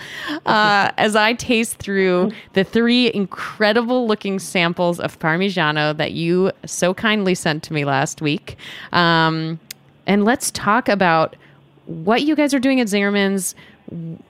[0.45, 6.93] uh, as I taste through the three incredible looking samples of Parmigiano that you so
[6.93, 8.59] kindly sent to me last week.
[8.93, 9.59] Um,
[10.07, 11.37] and let's talk about
[11.87, 13.55] what you guys are doing at Zingerman's,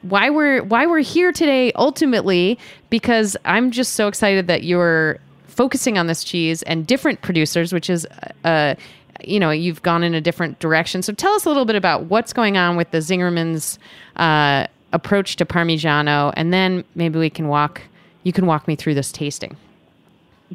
[0.03, 2.59] why we're why we're here today ultimately
[2.91, 7.89] because I'm just so excited that you're focusing on this cheese and different producers, which
[7.89, 8.07] is
[8.45, 8.75] uh,
[9.23, 11.03] you know you've gone in a different direction.
[11.03, 13.79] So tell us a little bit about what's going on with the Zingerman's
[14.17, 17.83] uh, approach to Parmigiano, and then maybe we can walk.
[18.25, 19.57] You can walk me through this tasting.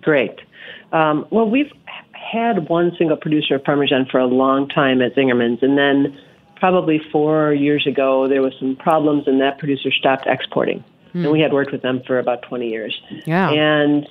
[0.01, 0.39] Great.
[0.91, 1.71] Um, well, we've
[2.13, 6.17] had one single producer of Parmesan for a long time at Zingerman's, and then
[6.59, 10.83] probably four years ago there was some problems, and that producer stopped exporting.
[11.13, 11.31] And hmm.
[11.31, 13.01] we had worked with them for about 20 years.
[13.25, 13.49] Yeah.
[13.49, 14.07] And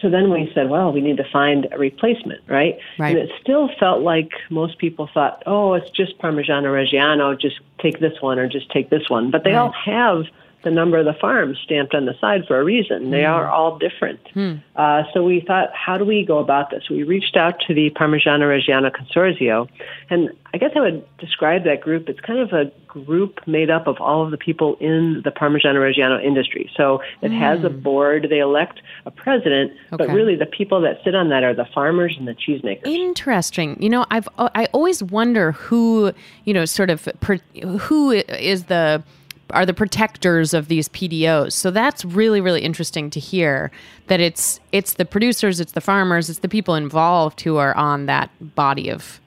[0.00, 2.78] so then we said, well, we need to find a replacement, right?
[2.98, 3.16] Right.
[3.16, 8.00] And it still felt like most people thought, oh, it's just Parmigiano Reggiano, just take
[8.00, 9.30] this one or just take this one.
[9.30, 9.58] But they Right.
[9.58, 10.26] all have
[10.64, 13.10] the number of the farms stamped on the side for a reason.
[13.10, 13.30] They hmm.
[13.30, 14.20] are all different.
[14.32, 14.54] Hmm.
[14.74, 16.84] Uh, so we thought, how do we go about this?
[16.90, 19.68] We reached out to the Parmigiano Reggiano Consorzio,
[20.10, 22.08] and I guess I would describe that group.
[22.08, 25.76] It's kind of a group made up of all of the people in the Parmigiano
[25.76, 26.70] Reggiano industry.
[26.76, 27.80] So it has a hmm.
[27.80, 28.26] board.
[28.30, 32.16] They elect a president, but really the people that sit on that are the farmers
[32.18, 32.86] and the cheesemakers.
[32.86, 33.80] Interesting.
[33.82, 36.12] You know, I've uh, I always wonder who
[36.44, 39.02] you know sort of per, who is the
[39.50, 41.52] are the protectors of these PDOs.
[41.52, 43.70] So that's really really interesting to hear
[44.06, 48.06] that it's it's the producers, it's the farmers, it's the people involved who are on
[48.06, 49.20] that body of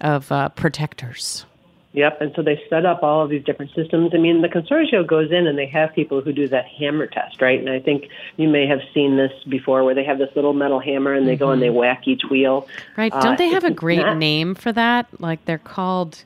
[0.00, 1.46] of uh, protectors.
[1.92, 4.10] Yep, and so they set up all of these different systems.
[4.14, 7.40] I mean, the consortium goes in and they have people who do that hammer test,
[7.40, 7.60] right?
[7.60, 10.80] And I think you may have seen this before, where they have this little metal
[10.80, 12.66] hammer and they go and they whack each wheel.
[12.96, 13.12] Right?
[13.14, 15.06] Uh, Don't they have a great not- name for that?
[15.20, 16.24] Like they're called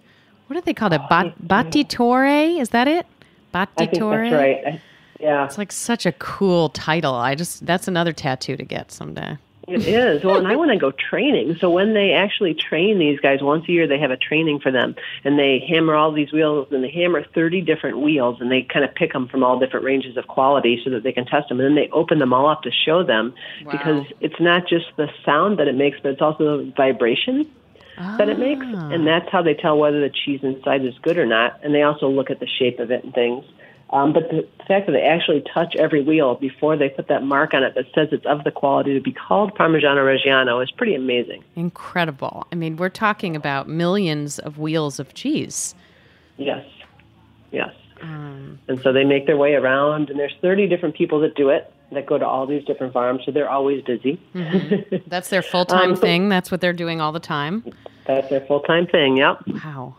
[0.48, 0.94] what are they called?
[0.94, 2.58] A bat, battitore?
[2.58, 3.06] Is that it?
[3.54, 4.66] I think that's right.
[4.66, 4.80] I,
[5.20, 7.14] yeah, It's like such a cool title.
[7.14, 9.36] I just that's another tattoo to get someday.
[9.66, 10.24] it is.
[10.24, 11.56] Well, and I want to go training.
[11.60, 14.70] So when they actually train these guys once a year, they have a training for
[14.70, 18.62] them, and they hammer all these wheels, and they hammer thirty different wheels, and they
[18.62, 21.48] kind of pick them from all different ranges of quality so that they can test
[21.48, 23.34] them, and then they open them all up to show them
[23.70, 27.50] because it's not just the sound that it makes, but it's also the vibration
[27.98, 31.26] that it makes, and that's how they tell whether the cheese inside is good or
[31.26, 31.58] not.
[31.62, 33.44] And they also look at the shape of it and things.
[33.90, 37.54] Um, but the fact that they actually touch every wheel before they put that mark
[37.54, 40.94] on it that says it's of the quality to be called Parmigiano Reggiano is pretty
[40.94, 41.42] amazing.
[41.56, 42.46] Incredible.
[42.52, 45.74] I mean, we're talking about millions of wheels of cheese.
[46.36, 46.66] Yes,
[47.50, 47.74] yes.
[48.02, 51.72] and so they make their way around, and there's 30 different people that do it
[51.92, 54.20] that go to all these different farms, so they're always busy.
[55.06, 56.28] That's their full time Um, thing.
[56.28, 57.64] That's what they're doing all the time.
[58.06, 59.16] That's their full time thing.
[59.16, 59.42] Yep.
[59.64, 59.96] Wow.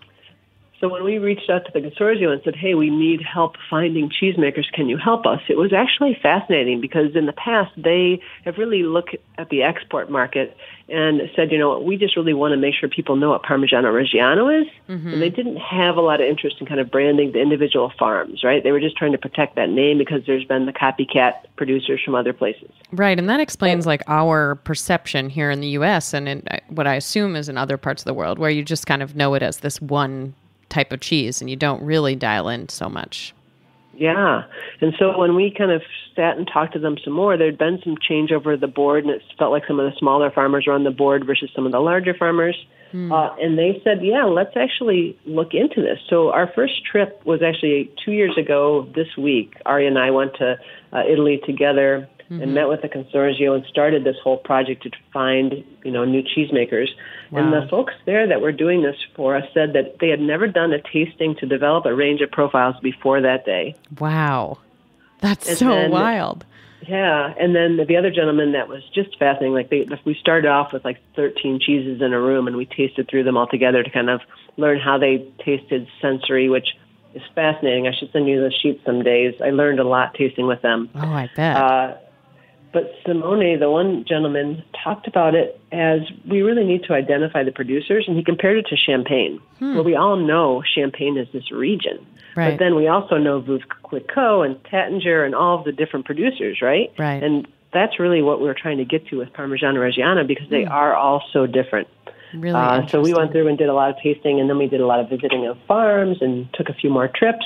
[0.80, 4.10] So when we reached out to the consortium and said, "Hey, we need help finding
[4.10, 4.72] cheesemakers.
[4.72, 8.84] Can you help us?" It was actually fascinating because in the past they have really
[8.84, 10.56] looked at the export market
[10.88, 13.44] and said, "You know, what, we just really want to make sure people know what
[13.44, 17.34] Parmigiano Reggiano is," and they didn't have a lot of interest in kind of branding
[17.34, 18.42] the individual farms.
[18.42, 18.64] Right?
[18.64, 22.16] They were just trying to protect that name because there's been the copycat producers from
[22.16, 22.72] other places.
[22.94, 23.20] Right.
[23.20, 26.96] And that explains like our perception here in the US and in uh, what I
[26.96, 29.44] assume is in other parts of the world where you just kind of know it
[29.44, 30.34] as this one
[30.70, 33.34] type of cheese and you don't really dial in so much.
[33.96, 34.44] Yeah.
[34.80, 35.82] And so when we kind of
[36.16, 39.14] sat and talked to them some more, there'd been some change over the board, and
[39.14, 41.74] it felt like some of the smaller farmers were on the board versus some of
[41.74, 42.56] the larger farmers.
[42.92, 46.00] Uh, and they said, yeah, let's actually look into this.
[46.10, 49.54] So our first trip was actually two years ago this week.
[49.66, 50.58] Ari and I went to
[50.92, 55.64] uh, Italy together and met with the consortium and started this whole project to find,
[55.84, 56.90] you know, new cheesemakers.
[57.32, 60.48] And the folks there that were doing this for us said that they had never
[60.48, 63.76] done a tasting to develop a range of profiles before that day.
[64.00, 64.60] Wow.
[65.22, 66.46] That's And so then- wild.
[66.88, 69.54] Yeah, and then the other gentleman that was just fascinating.
[69.54, 73.08] Like they, we started off with like 13 cheeses in a room, and we tasted
[73.10, 74.22] through them all together to kind of
[74.58, 76.70] learn how they tasted sensory, which
[77.14, 77.86] is fascinating.
[77.88, 79.36] I should send you the sheets some days.
[79.44, 80.90] I learned a lot tasting with them.
[80.96, 81.58] Oh, I bet.
[81.58, 81.96] Uh,
[82.72, 87.52] but Simone, the one gentleman, talked about it as we really need to identify the
[87.52, 89.40] producers, and he compared it to Champagne.
[89.60, 91.98] Well, we all know Champagne is this region,
[92.34, 92.40] Hmm.
[92.40, 92.52] Right.
[92.52, 96.62] but then we also know Veuve Clicquot and Taittinger and all of the different producers,
[96.62, 96.92] right?
[96.98, 97.22] Right.
[97.24, 100.66] And that's really what we were trying to get to with Parmigiano Reggiano because they
[100.66, 101.88] are all so different.
[102.34, 104.68] Really Uh, so we went through and did a lot of tasting, and then we
[104.68, 107.46] did a lot of visiting of farms and took a few more trips.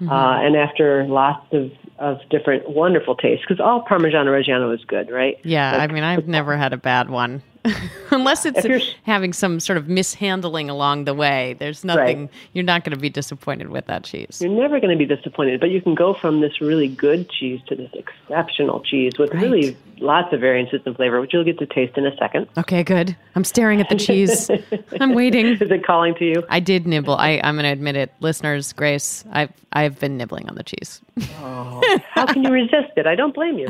[0.00, 0.10] Mm-hmm.
[0.10, 5.10] Uh, and after lots of, of different wonderful tastes, because all Parmigiano Reggiano is good,
[5.10, 5.38] right?
[5.44, 7.42] Yeah, Like, I mean, I've never had a bad one.
[8.10, 8.64] Unless it's
[9.04, 11.56] having some sort of mishandling along the way.
[11.58, 14.38] There's nothing, you're not going to be disappointed with that cheese.
[14.40, 17.60] You're never going to be disappointed, but you can go from this really good cheese
[17.68, 19.42] to this exceptional cheese with Right.
[19.42, 22.46] really lots of variances in flavor, which you'll get to taste in a second.
[22.58, 23.16] Okay, good.
[23.34, 24.50] I'm staring at the cheese.
[25.00, 25.46] I'm waiting.
[25.46, 26.44] Is it calling to you?
[26.50, 27.14] I did nibble.
[27.16, 28.12] I, I'm going to admit it.
[28.20, 31.00] Listeners, Grace, I've, I've been nibbling on the cheese.
[31.40, 33.06] Oh, how can you resist it?
[33.06, 33.68] I don't blame you.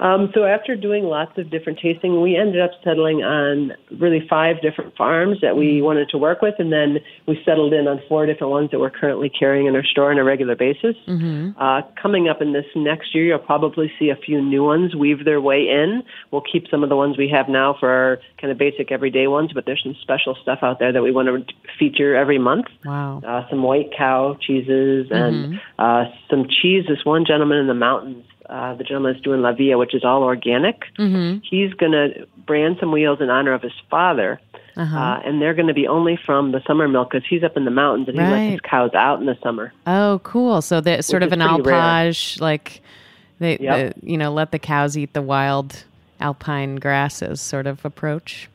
[0.00, 4.60] Um, so after doing lots of different tasting, we ended up settling on really five
[4.62, 8.26] different farms that we wanted to work with, and then we settled in on four
[8.26, 10.94] different ones that we're currently carrying in our store on a regular basis.
[11.58, 15.24] Uh, coming up in this next year, you'll probably see a few new ones weave
[15.24, 16.02] their way in.
[16.30, 19.26] We'll keep some of the ones we have now for our kind of basic everyday
[19.26, 22.66] ones, but there's some special stuff out there that we want to feature every month
[22.84, 23.20] Wow.
[23.26, 26.84] uh, some white cow cheeses and uh, some cheese.
[26.88, 30.04] This one gentleman in the mountains, uh, the gentleman that's doing La Villa, which is
[30.04, 34.40] all organic, he's going to brand some wheels in honor of his father.
[34.76, 37.64] uh and they're going to be only from the summer milk because he's up in
[37.64, 39.72] the mountains and he lets his cows out in the summer.
[39.86, 40.62] Oh, cool.
[40.62, 41.74] So there's sort of an pretty rare.
[41.80, 42.80] alpage, like
[43.40, 43.94] they, Yep.
[44.00, 45.84] the, you know, let the cows eat the wild
[46.20, 48.48] alpine grasses sort of approach.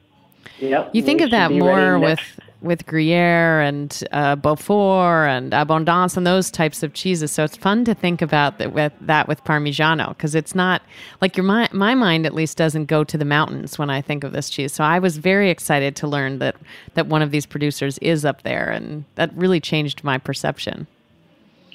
[0.60, 0.92] Yep.
[0.94, 6.26] You think we of that more with with Gruyere and uh, Beaufort and Abondance and
[6.26, 7.32] those types of cheeses.
[7.32, 10.82] So it's fun to think about that with that with Parmigiano because it's not
[11.22, 14.24] like your my, my mind at least doesn't go to the mountains when I think
[14.24, 14.74] of this cheese.
[14.74, 16.56] So I was very excited to learn that
[16.94, 20.88] that one of these producers is up there, and that really changed my perception.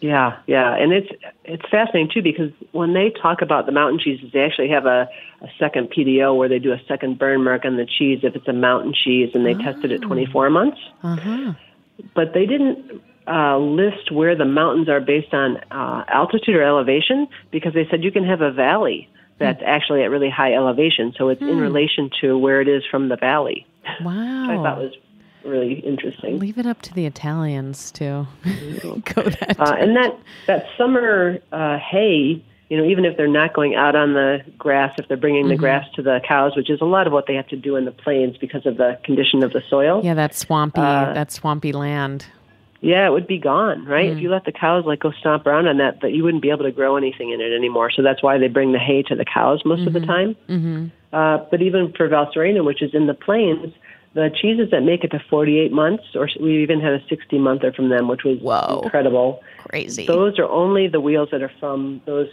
[0.01, 1.09] Yeah, yeah, and it's
[1.45, 5.09] it's fascinating too because when they talk about the mountain cheeses, they actually have a,
[5.43, 8.47] a second PDO where they do a second burn mark on the cheese if it's
[8.47, 10.79] a mountain cheese, and they test it at 24 months.
[11.03, 11.53] Uh-huh.
[12.15, 17.27] But they didn't uh, list where the mountains are based on uh, altitude or elevation
[17.51, 19.09] because they said you can have a valley
[19.39, 23.09] that's actually at really high elevation, so it's in relation to where it is from
[23.09, 23.67] the valley.
[24.03, 24.51] Wow.
[24.51, 24.93] I thought was
[25.45, 26.39] really interesting.
[26.39, 28.27] Leave it up to the Italians to
[28.83, 29.57] go that.
[29.59, 33.97] Uh, and that that summer uh, hay, you know, even if they're not going out
[33.97, 35.51] on the grass, if they're bringing Mm-hmm.
[35.51, 37.77] the grass to the cows, which is a lot of what they have to do
[37.77, 40.01] in the plains because of the condition of the soil.
[40.05, 42.27] yeah, that swampy, uh, that swampy land.
[42.81, 44.09] Yeah, it would be gone, right?
[44.09, 46.51] If you let the cows like go stomp around on that, that you wouldn't be
[46.51, 47.91] able to grow anything in it anymore.
[47.91, 50.37] So that's why they bring the hay to the cows most of the time.
[50.49, 50.87] Mm-hmm.
[51.13, 53.75] Uh, but even for Valserena, which is in the plains,
[54.15, 57.73] the cheeses that make it to 48 months, or we even had a 60 monther
[57.73, 58.81] from them, which was Whoa.
[58.85, 59.43] incredible.
[59.59, 60.07] Crazy.
[60.07, 62.29] Those are only the wheels that are from those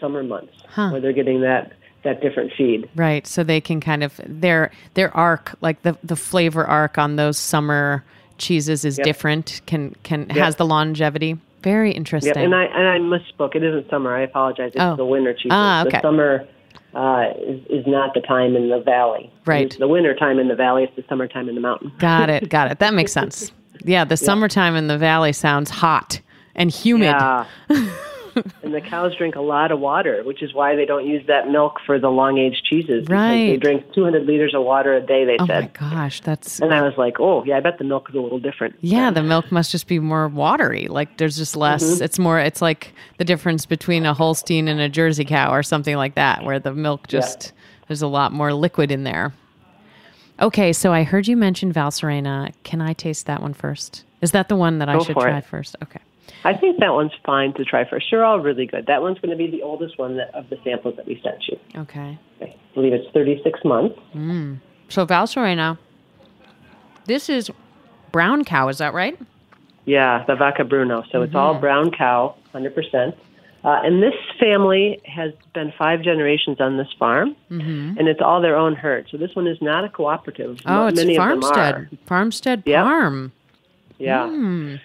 [0.00, 2.88] summer months where they're getting that that different feed.
[2.96, 3.26] Right.
[3.26, 7.36] So they can kind of their their arc, like the the flavor arc on those
[7.38, 8.02] summer
[8.38, 9.04] cheeses is Yep.
[9.04, 9.60] different.
[9.66, 11.36] Can can has the longevity.
[11.62, 12.32] Very interesting.
[12.34, 13.54] Yep, and I and I misspoke.
[13.54, 14.16] It isn't summer.
[14.16, 14.72] I apologize.
[14.74, 14.96] It's Oh.
[14.96, 15.50] the winter cheeses.
[15.52, 15.98] Ah, okay.
[15.98, 16.48] The summer
[16.94, 19.32] uh, is, is not the time in the valley.
[19.46, 19.66] Right.
[19.66, 20.84] It's the winter time in the valley.
[20.84, 21.92] It's the summertime in the mountain.
[21.98, 22.48] got it.
[22.48, 22.78] Got it.
[22.78, 23.52] That makes sense.
[23.84, 26.20] Yeah, the summertime in the valley sounds hot
[26.54, 27.14] and humid.
[27.14, 27.46] Yeah.
[28.62, 31.48] and the cows drink a lot of water, which is why they don't use that
[31.48, 33.06] milk for the long aged cheeses.
[33.08, 33.50] Right.
[33.50, 35.24] They drink 200 liters of water a day.
[35.24, 35.70] They Oh said.
[35.82, 38.20] my gosh, that's And I was like, oh yeah, I bet the milk is a
[38.20, 38.76] little different.
[38.80, 39.10] yeah.
[39.10, 40.86] The milk must just be more watery.
[40.88, 41.82] Like there's just less.
[41.84, 42.04] Mm-hmm.
[42.04, 42.38] It's more.
[42.38, 46.44] It's like the difference between a Holstein and a Jersey cow or something like that,
[46.44, 47.52] where the milk just
[47.88, 49.32] there's a lot more liquid in there.
[50.40, 52.52] Okay, so I heard you mention Valserena.
[52.62, 54.04] Can I taste that one first?
[54.22, 55.44] Is that the one that I should try it.
[55.44, 55.76] first?
[55.82, 56.00] Okay.
[56.44, 58.06] I think that one's fine to try first.
[58.10, 58.86] They're all really good.
[58.86, 61.46] That one's going to be the oldest one that, of the samples that we sent
[61.48, 61.58] you.
[61.82, 62.18] Okay.
[62.40, 63.98] I believe it's 36 months.
[64.12, 64.54] Hmm.
[64.88, 65.78] So Valserena,
[67.04, 67.50] this is
[68.12, 68.68] brown cow.
[68.68, 69.18] Is that right?
[69.84, 71.04] Yeah, the Vaca Bruno.
[71.10, 71.60] So it's all mm-hmm.
[71.60, 73.14] brown cow, 100%.
[73.62, 77.98] Uh, and this family has been five generations on this farm, mm-hmm.
[77.98, 79.06] and it's all their own herd.
[79.10, 80.60] So this one is not a cooperative.
[80.64, 81.88] Oh, it's Many farmstead.
[82.06, 82.84] Farmstead Yep.
[82.84, 83.32] farm.
[83.98, 84.76] Yeah, hmm.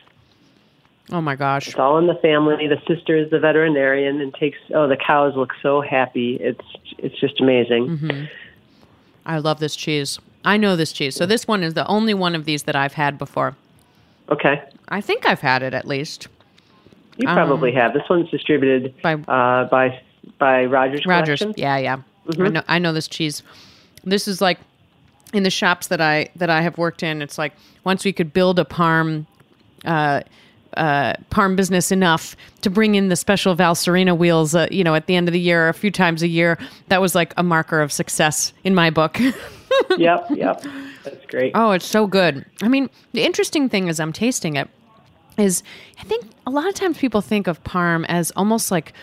[1.11, 1.67] Oh my gosh.
[1.67, 2.67] it's all in the family.
[2.67, 4.57] The sister is the veterinarian and takes.
[4.73, 6.35] Oh, the cows look so happy.
[6.41, 6.65] It's
[6.97, 8.27] it's just amazing.
[9.25, 10.19] I love this cheese.
[10.43, 11.15] I know this cheese.
[11.15, 13.55] So this one is the only one of these that I've had before.
[14.29, 16.27] Okay, I think I've had it at least.
[17.17, 17.93] you probably have.
[17.93, 20.01] This one's distributed Um, By- uh, by
[20.39, 21.05] by Rogers.
[21.05, 21.39] Rogers.
[21.39, 21.61] Collection.
[21.61, 21.97] Yeah, yeah.
[22.43, 23.43] I know I know this cheese.
[24.03, 24.58] This is like
[25.33, 27.53] in the shops that I that I have worked in, it's like
[27.83, 29.27] once we could build a parm
[29.85, 30.21] uh,
[30.78, 35.08] uh, Parm business enough to bring in the special Valserena wheels, uh, you know, at
[35.08, 36.58] the end of the year, a few times a year.
[36.88, 39.19] That was like a marker of success in my book.
[39.98, 40.63] yep, yep.
[41.04, 41.52] That's great.
[41.56, 42.46] Oh, it's so good.
[42.62, 44.69] I mean, the interesting thing as I'm tasting it
[45.38, 45.63] is
[46.00, 48.94] I think a lot of times people think of parm as almost like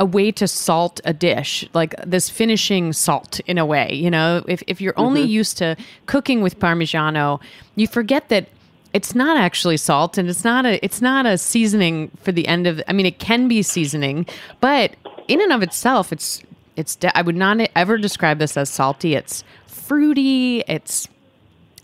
[0.00, 3.92] a way to salt a dish, like this finishing salt in a way.
[3.92, 5.76] You know, if, if you're only used to
[6.06, 7.40] cooking with Parmigiano,
[7.76, 8.48] you forget that
[8.92, 12.66] it's not actually salt and it's not a it's not a seasoning for the end
[12.66, 14.26] of I mean it can be seasoning,
[14.60, 14.94] but
[15.28, 16.42] in and of itself it's
[16.76, 19.14] it's de- I would not ever describe this as salty.
[19.14, 21.08] It's fruity, it's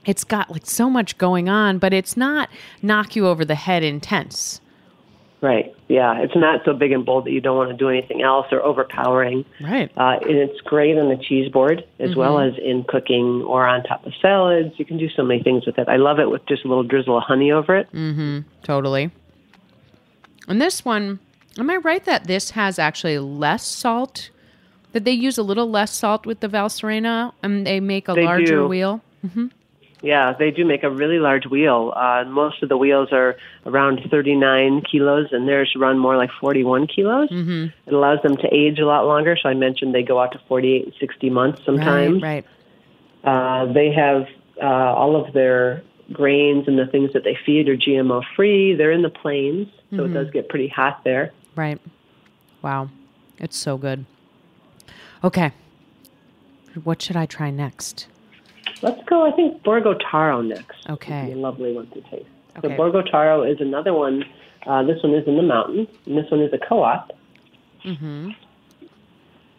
[0.04, 2.48] it's got like so much going on, but it's not
[2.82, 4.60] knock you over the head intense.
[5.40, 5.72] Right.
[5.86, 6.18] Yeah.
[6.20, 8.60] It's not so big and bold that you don't want to do anything else or
[8.60, 9.44] overpowering.
[9.60, 9.88] Right.
[9.96, 13.84] Uh, and it's great on the cheese board as well as in cooking or on
[13.84, 14.74] top of salads.
[14.78, 15.88] You can do so many things with it.
[15.88, 17.88] I love it with just a little drizzle of honey over it.
[17.92, 18.40] Mm-hmm.
[18.64, 19.12] Totally.
[20.48, 21.20] And this one,
[21.56, 24.30] am I right that this has actually less salt?
[24.92, 28.24] That they use a little less salt with the Valserena and they make a They
[28.24, 28.66] larger do.
[28.68, 29.02] wheel?
[30.02, 31.92] Yeah, they do make a really large wheel.
[31.96, 33.36] Uh, most of the wheels are
[33.66, 37.28] around 39 kilos, and theirs run more like 41 kilos.
[37.30, 37.66] Mm-hmm.
[37.86, 39.36] It allows them to age a lot longer.
[39.40, 42.22] So I mentioned they go out to 48 60 months sometimes.
[42.22, 42.44] Right,
[43.24, 43.68] right.
[43.68, 44.26] Uh, they have
[44.62, 45.82] uh, all of their
[46.12, 48.74] grains and the things that they feed are GMO free.
[48.74, 51.32] They're in the plains, so it does get pretty hot there.
[51.56, 51.80] Right.
[52.62, 52.90] Wow.
[53.38, 54.06] It's so good.
[55.22, 55.52] Okay.
[56.84, 58.06] What should I try next?
[58.82, 60.88] Let's go, I think, Borgo Taro next.
[60.88, 61.22] Okay.
[61.22, 62.26] Would be a lovely one to taste.
[62.56, 62.68] Okay.
[62.68, 64.24] So Borgo Taro is another one.
[64.66, 67.12] Uh, this one is in the mountains, and this one is a co-op.
[67.84, 68.30] Mm-hmm.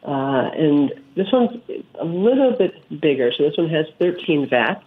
[0.03, 1.61] Uh, and this one's
[1.99, 3.31] a little bit bigger.
[3.37, 4.83] So this one has 13 vats.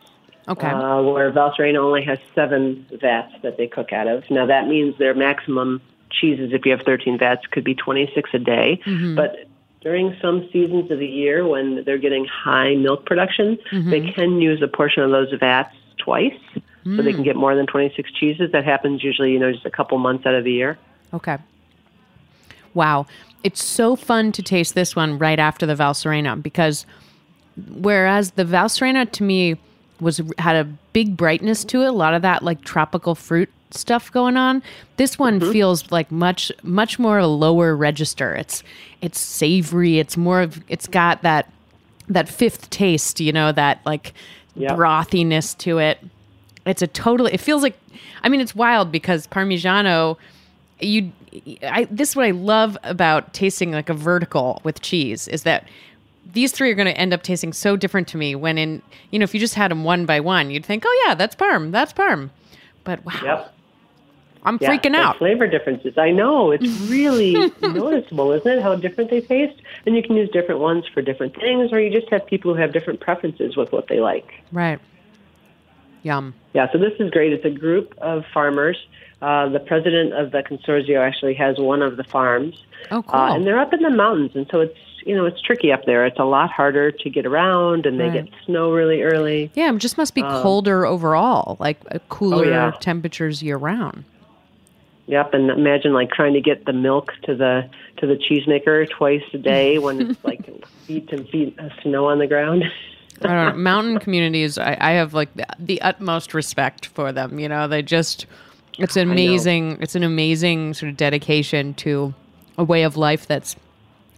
[0.49, 0.67] Okay.
[0.67, 4.29] Uh, where Valserena only has seven vats that they cook out of.
[4.29, 5.81] Now that means their maximum
[6.11, 8.81] cheeses, if you have 13 vats, could be 26 a day.
[9.15, 9.47] But
[9.83, 13.91] during some seasons of the year when they're getting high milk production, mm-hmm.
[13.91, 16.39] they can use a portion of those vats twice,
[16.85, 17.25] so they can mm.
[17.25, 18.51] get more than 26 cheeses.
[18.53, 20.79] That happens usually, you know, just a couple months out of the year.
[21.15, 21.39] Okay.
[22.75, 23.07] Wow.
[23.45, 26.87] It's so fun to taste this one right after the Valserena because
[27.69, 29.57] whereas the Valserena to me
[30.01, 34.11] was had a big brightness to it, a lot of that like tropical fruit stuff
[34.13, 34.63] going on.
[34.97, 35.53] This one mm-hmm.
[35.53, 38.35] feels like much much more a lower register.
[38.35, 38.63] It's
[39.01, 41.51] it's savory, it's more of it's got that
[42.09, 44.13] that fifth taste, you know, that like
[44.55, 44.77] Yep.
[44.77, 45.99] brothiness to it.
[46.67, 47.77] It's a totally it feels like
[48.23, 50.17] I mean it's wild because Parmigiano
[50.81, 51.13] you
[51.63, 55.67] I this is what I love about tasting like a vertical with cheese is that
[56.33, 59.19] these three are going to end up tasting so different to me when in you
[59.19, 61.73] know if you just had them one by one you'd think oh yeah that's parm
[61.73, 62.31] that's parm
[62.85, 63.55] but wow Yep.
[64.45, 65.97] I'm Yeah, freaking out Flavor differences.
[65.97, 66.51] I know.
[66.51, 68.63] It's really noticeable, isn't it?
[68.63, 69.61] How different they taste.
[69.87, 72.61] And you can use different ones for different things, or you just have people who
[72.61, 74.29] have different preferences with what they like.
[74.51, 74.81] right
[76.03, 77.33] yum Yeah, so this is great.
[77.33, 78.77] It's a group of farmers.
[79.21, 82.65] Uh, the president of the consortium actually has one of the farms.
[82.91, 84.77] oh cool Uh, and they're up in the mountains, and so it's
[85.07, 86.05] you know it's tricky up there.
[86.05, 88.25] It's a lot harder to get around, and they Right.
[88.25, 89.51] get snow really early.
[89.55, 92.73] yeah it just must be colder overall like uh, cooler um, oh, yeah.
[92.81, 94.05] temperatures year round
[95.07, 99.23] Yep, and imagine like trying to get the milk to the to the cheesemaker twice
[99.33, 100.45] a day when it's like
[100.87, 102.65] feet and feet of snow on the ground.
[103.21, 103.63] I don't know.
[103.63, 107.39] Mountain communities, I, I have like the, the utmost respect for them.
[107.39, 108.27] You know, they just,
[108.79, 112.15] it's an amazing, it's an amazing sort of dedication to
[112.59, 113.55] a way of life that's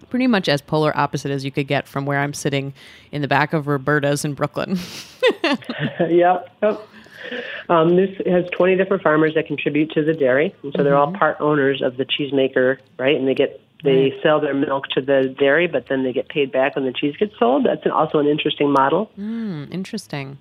[0.09, 2.73] pretty much as polar opposite as you could get from where I'm sitting
[3.11, 4.79] in the back of Roberta's in Brooklyn.
[6.01, 6.49] yep.
[6.63, 6.89] yep.
[7.69, 11.13] Um, this has 20 different farmers that contribute to the dairy, and so they're all
[11.13, 13.17] part owners of the cheesemaker, right?
[13.17, 16.51] And they get they sell their milk to the dairy, but then they get paid
[16.51, 17.67] back when the cheese gets sold.
[17.67, 19.11] That's an, also an interesting model.
[19.71, 20.39] Interesting.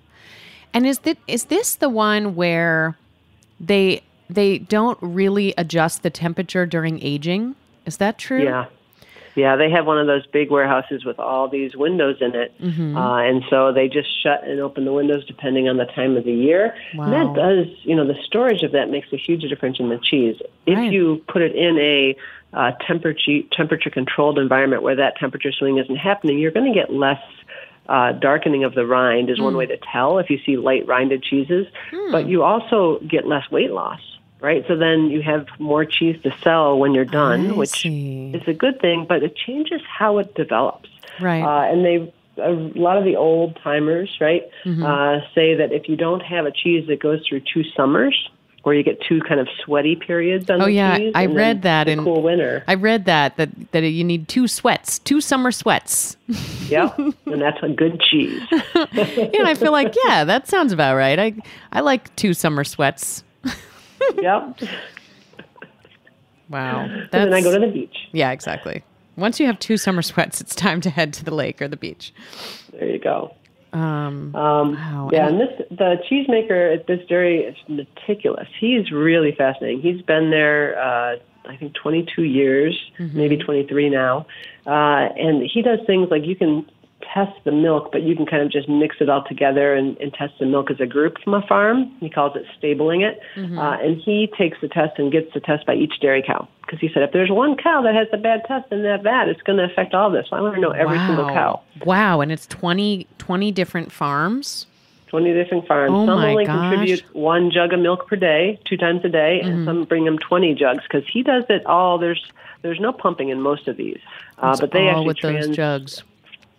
[0.72, 2.96] And is that is this the one where
[3.60, 7.54] they they don't really adjust the temperature during aging?
[7.86, 8.44] Is that true?
[8.44, 8.66] Yeah.
[9.34, 12.54] Yeah, they have one of those big warehouses with all these windows in it.
[12.96, 16.24] Uh, and so they just shut and open the windows depending on the time of
[16.24, 16.74] the year.
[16.92, 17.34] And Wow.
[17.34, 20.36] that does, you know, the storage of that makes a huge difference in the cheese.
[20.66, 20.92] If Right.
[20.92, 22.16] you put it in a
[22.52, 26.92] uh, temperature temperature controlled environment where that temperature swing isn't happening, you're going to get
[26.92, 27.20] less
[27.88, 31.22] uh, darkening of the rind is one way to tell if you see light rinded
[31.22, 31.66] cheeses.
[32.12, 34.00] But you also get less weight loss,
[34.44, 34.64] right?
[34.68, 38.30] So then you have more cheese to sell when you're done, I which see.
[38.34, 40.90] is a good thing, but it changes how it develops.
[41.20, 41.42] Right.
[41.42, 44.84] Uh, and they, a lot of the old timers, right, Mm-hmm.
[44.84, 48.28] uh, say that if you don't have a cheese that goes through two summers,
[48.64, 51.12] where you get two kind of sweaty periods on Oh the yeah, cheese.
[51.14, 52.64] I read that in cool winter.
[52.66, 56.16] I read that that that you need two sweats, two summer sweats.
[56.70, 58.40] yeah, and that's a good cheese.
[58.50, 61.18] and I feel like yeah, that sounds about right.
[61.18, 61.34] I
[61.72, 63.22] I like two summer sweats.
[64.20, 64.58] Yep.
[66.50, 67.96] Wow, And then I go to the beach.
[68.12, 68.84] yeah, exactly.
[69.16, 71.76] Once you have two summer sweats, it's time to head to the lake or the
[71.76, 72.12] beach.
[72.72, 73.34] There you go.
[73.72, 75.08] Um, Um, wow.
[75.12, 78.46] Yeah, and this the cheesemaker at this dairy is meticulous.
[78.60, 79.80] He's really fascinating.
[79.80, 81.16] He's been there, uh,
[81.48, 83.16] I think, 22 years, Mm-hmm.
[83.16, 84.26] maybe 23 now,
[84.66, 86.66] uh, and he does things like you can
[87.14, 90.12] test the milk, but you can kind of just mix it all together and, and
[90.12, 91.90] test the milk as a group from a farm.
[92.00, 93.58] He calls it stabling it, Mm-hmm.
[93.58, 96.80] uh, and he takes the test and gets the test by each dairy cow because
[96.80, 99.42] he said if there's one cow that has a bad test in that vat, it's
[99.42, 100.26] going to affect all this.
[100.30, 101.60] So I want to know every single cow.
[101.84, 104.66] Wow, and it's 20, 20 different farms.
[105.08, 105.92] 20 different farms.
[105.94, 106.56] Oh some my only gosh.
[106.56, 106.70] Mm-hmm.
[106.74, 110.18] contribute one jug of milk per day, two times a day, and some bring him
[110.18, 111.98] 20 jugs because he does it all.
[111.98, 114.00] There's there's no pumping in most of these,
[114.38, 116.02] uh, but they all actually with trans, those jugs.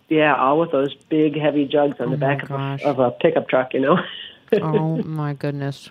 [0.09, 3.47] Yeah, all with those big heavy jugs on the back of a, of a pickup
[3.47, 3.73] truck.
[3.73, 3.97] You know.
[4.61, 5.89] oh my goodness.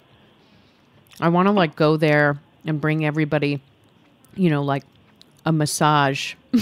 [1.21, 3.61] I want to like go there and bring everybody,
[4.37, 4.85] you know, like
[5.47, 6.35] a massage.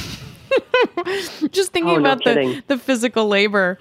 [1.50, 2.62] just thinking Oh, no about the, kidding.
[2.66, 3.78] the physical labor.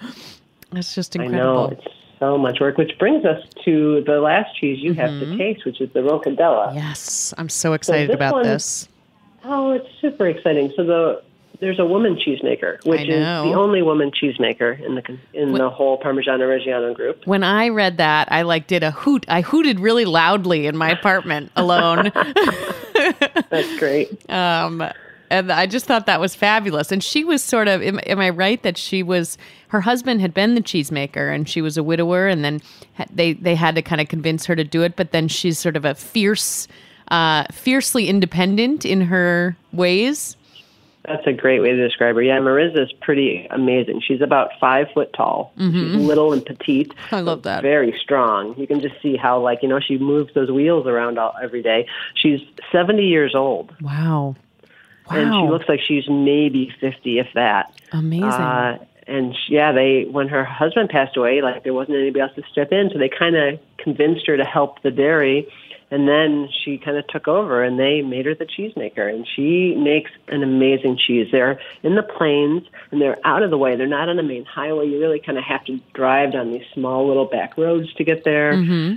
[0.72, 1.40] It's just incredible.
[1.40, 1.86] I know it's
[2.18, 5.32] so much work, which brings us to the last cheese you have Mm-hmm.
[5.32, 6.74] to taste, which is the Roncadella.
[6.74, 8.88] Yes, I'm so excited this about one- this.
[9.44, 10.72] Oh, it's super exciting.
[10.76, 11.22] So the
[11.62, 15.96] there's a woman cheesemaker, which is the only woman cheesemaker in the in the whole
[15.96, 17.24] Parmigiano Reggiano group.
[17.24, 19.24] When I read that, I like did a hoot.
[19.28, 22.10] I hooted really loudly in my apartment alone.
[23.48, 24.28] That's great.
[24.28, 24.82] um,
[25.30, 26.90] and I just thought that was fabulous.
[26.90, 29.38] And she was sort of, am, am I right that she was,
[29.68, 32.60] her husband had been the cheesemaker and she was a widower, and then
[33.08, 34.96] they they had to kind of convince her to do it.
[34.96, 36.66] But then she's sort of a fierce,
[37.06, 40.36] uh, fiercely independent in her ways.
[41.04, 42.22] That's a great way to describe her.
[42.22, 44.02] Yeah, Mariza's pretty amazing.
[44.06, 45.52] She's about five foot tall.
[45.58, 46.90] She's little and petite.
[46.94, 47.14] Mm-hmm.
[47.16, 47.62] I love that.
[47.62, 48.54] Very strong.
[48.56, 51.60] You can just see how, like, you know, she moves those wheels around all, every
[51.62, 51.88] day.
[52.14, 52.40] She's
[52.70, 54.36] 70 years old, Wow,
[55.10, 57.72] wow, and she looks like she's maybe 50, if that.
[57.92, 58.24] amazing.
[58.24, 58.78] Uh,
[59.08, 62.42] and she, yeah, they when her husband passed away, like there wasn't anybody else to
[62.52, 65.48] step in, so they kind of convinced her to help the dairy,
[65.92, 69.74] and then she kind of took over, and they made her the cheesemaker, and she
[69.76, 71.28] makes an amazing cheese.
[71.30, 73.76] They're in the plains, and they're out of the way.
[73.76, 74.88] They're not on the main highway.
[74.88, 78.24] You really kind of have to drive down these small little back roads to get
[78.24, 78.52] there,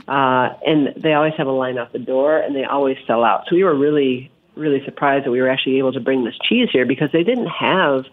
[0.07, 3.43] uh, and they always have a line out the door, and they always sell out.
[3.49, 6.69] So we were really really surprised that we were actually able to bring this cheese
[6.71, 8.05] here because they didn't have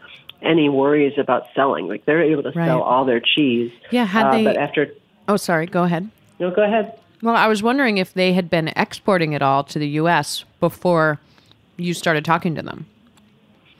[0.43, 1.87] any worries about selling.
[1.87, 2.67] Like they're able to Right.
[2.67, 3.71] sell all their cheese.
[3.93, 4.93] Yeah, had uh, they- But after,
[5.29, 5.67] oh, sorry.
[5.67, 6.11] Go ahead.
[6.41, 6.99] no, go ahead.
[7.23, 10.45] Well, I was wondering if they had been exporting it all to the U.S.
[10.61, 11.21] before
[11.77, 12.87] you started talking to them.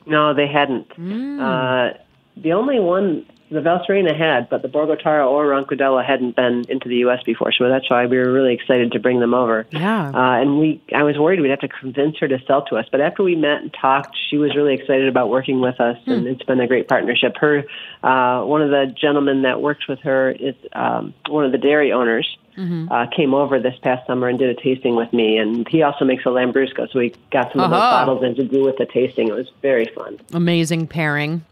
[0.05, 0.89] No, they hadn't.
[0.97, 1.39] Mm.
[1.39, 1.97] Uh,
[2.37, 6.89] the only one the Valserena had, but the Borgo Taro or Roncadella hadn't been into
[6.89, 7.21] the U.S.
[7.23, 9.67] before, so that's why we were really excited to bring them over.
[9.71, 10.07] Yeah.
[10.09, 12.87] Uh, and we, I was worried we'd have to convince her to sell to us,
[12.91, 16.11] but after we met and talked, she was really excited about working with us, Hmm.
[16.11, 17.35] and it's been a great partnership.
[17.37, 17.63] Her,
[18.01, 21.91] uh, one of the gentlemen that works with her is um, one of the dairy
[21.91, 22.37] owners.
[22.57, 22.91] Mm-hmm.
[22.91, 26.05] Uh, came over this past summer and did a tasting with me, and he also
[26.05, 28.85] makes a Lambrusco, so we got some of those bottles in to do with the
[28.85, 29.27] tasting.
[29.29, 30.19] It was very fun.
[30.33, 31.43] amazing pairing.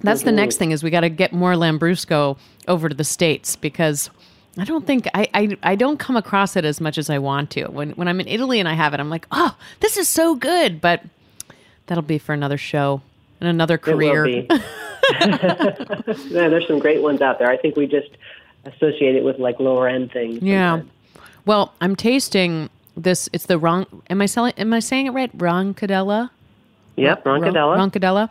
[0.00, 3.56] That's the next thing is we got to get more Lambrusco over to the states
[3.56, 4.10] because
[4.56, 7.50] I don't think I, I I don't come across it as much as I want
[7.50, 7.66] to.
[7.66, 10.34] When when I'm in Italy and I have it, I'm like, oh, this is so
[10.34, 10.80] good.
[10.80, 11.02] But
[11.86, 13.02] that'll be for another show
[13.40, 14.26] and another career.
[14.26, 14.64] It will be.
[16.30, 17.50] yeah, there's some great ones out there.
[17.50, 18.10] I think we just
[18.64, 20.42] associate it with like lower end things.
[20.42, 20.78] Yeah.
[20.78, 20.92] sometimes.
[21.46, 23.28] Well, I'm tasting this.
[23.32, 23.86] It's the wrong.
[24.10, 24.52] Am I selling?
[24.58, 25.36] Am I saying it right?
[25.38, 26.30] Roncadella.
[26.96, 27.76] Yep, Roncadella.
[27.78, 28.30] Roncadella.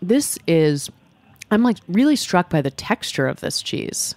[0.00, 0.90] This is.
[1.50, 4.14] I'm like really struck by the texture of this cheese.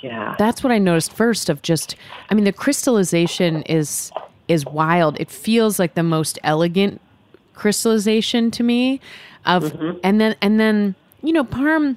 [0.00, 0.34] yeah.
[0.38, 1.48] That's what I noticed first.
[1.48, 1.94] Of just,
[2.30, 4.10] I mean, the crystallization is
[4.48, 5.18] is wild.
[5.20, 7.00] It feels like the most elegant
[7.54, 9.00] crystallization to me.
[9.46, 9.98] Of Mm-hmm.
[10.02, 11.96] and then and then you know parm.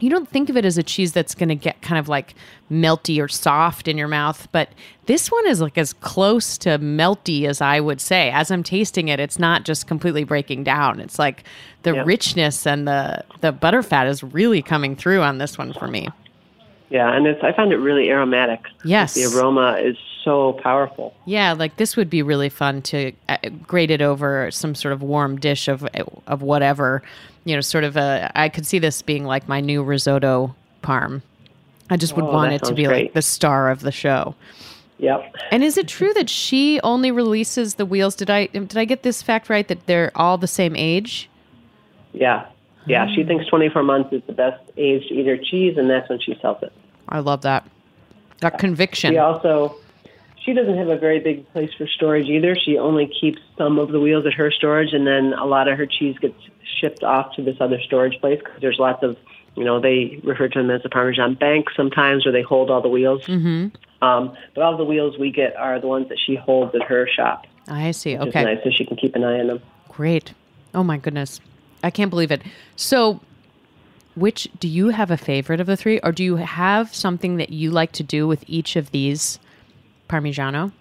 [0.00, 2.34] You don't think of it as a cheese that's going to get kind of like
[2.70, 4.68] melty or soft in your mouth, but
[5.06, 8.30] this one is like as close to melty as I would say.
[8.30, 11.00] As I'm tasting it, it's not just completely breaking down.
[11.00, 11.42] It's like
[11.82, 12.02] the Yeah.
[12.04, 16.08] richness and the the butterfat is really coming through on this one for me.
[16.90, 18.60] Yeah, and it's I find it really aromatic.
[18.84, 19.14] Yes.
[19.14, 19.96] The aroma is
[20.28, 21.14] so powerful.
[21.24, 25.02] Yeah, like this would be really fun to uh, grate it over some sort of
[25.02, 25.86] warm dish of
[26.26, 27.02] of whatever.
[27.44, 28.30] You know, sort of a.
[28.34, 31.22] I could see this being like my new risotto parm.
[31.88, 34.34] I just would Oh, want it to be like the star of the show.
[34.98, 35.34] Yep.
[35.50, 38.14] And is it true that she only releases the wheels?
[38.14, 41.30] Did I did I get this fact right that they're all the same age?
[42.12, 42.46] Yeah.
[42.86, 43.06] Yeah.
[43.14, 46.20] She thinks 24 months is the best age to eat her cheese, and that's when
[46.20, 46.72] she sells it.
[47.08, 47.66] I love that.
[48.40, 49.12] That conviction.
[49.14, 49.74] She also
[50.48, 52.56] she doesn't have a very big place for storage either.
[52.56, 55.76] She only keeps some of the wheels at her storage, and then a lot of
[55.76, 56.40] her cheese gets
[56.80, 59.18] shipped off to this other storage place because there's lots of,
[59.56, 62.80] you know, they refer to them as the Parmesan bank sometimes, where they hold all
[62.80, 63.22] the wheels.
[63.26, 63.76] Mm-hmm.
[64.02, 67.06] Um, but all the wheels we get are the ones that she holds at her
[67.06, 67.46] shop.
[67.66, 68.16] I see.
[68.16, 68.42] Okay.
[68.42, 69.60] nice, so she can keep an eye on them.
[69.90, 70.32] Great.
[70.72, 71.42] Oh my goodness.
[71.82, 72.40] I can't believe it.
[72.74, 73.20] So,
[74.16, 77.50] which do you have a favorite of the three, or do you have something that
[77.50, 79.38] you like to do with each of these
[80.08, 80.72] Parmigiano?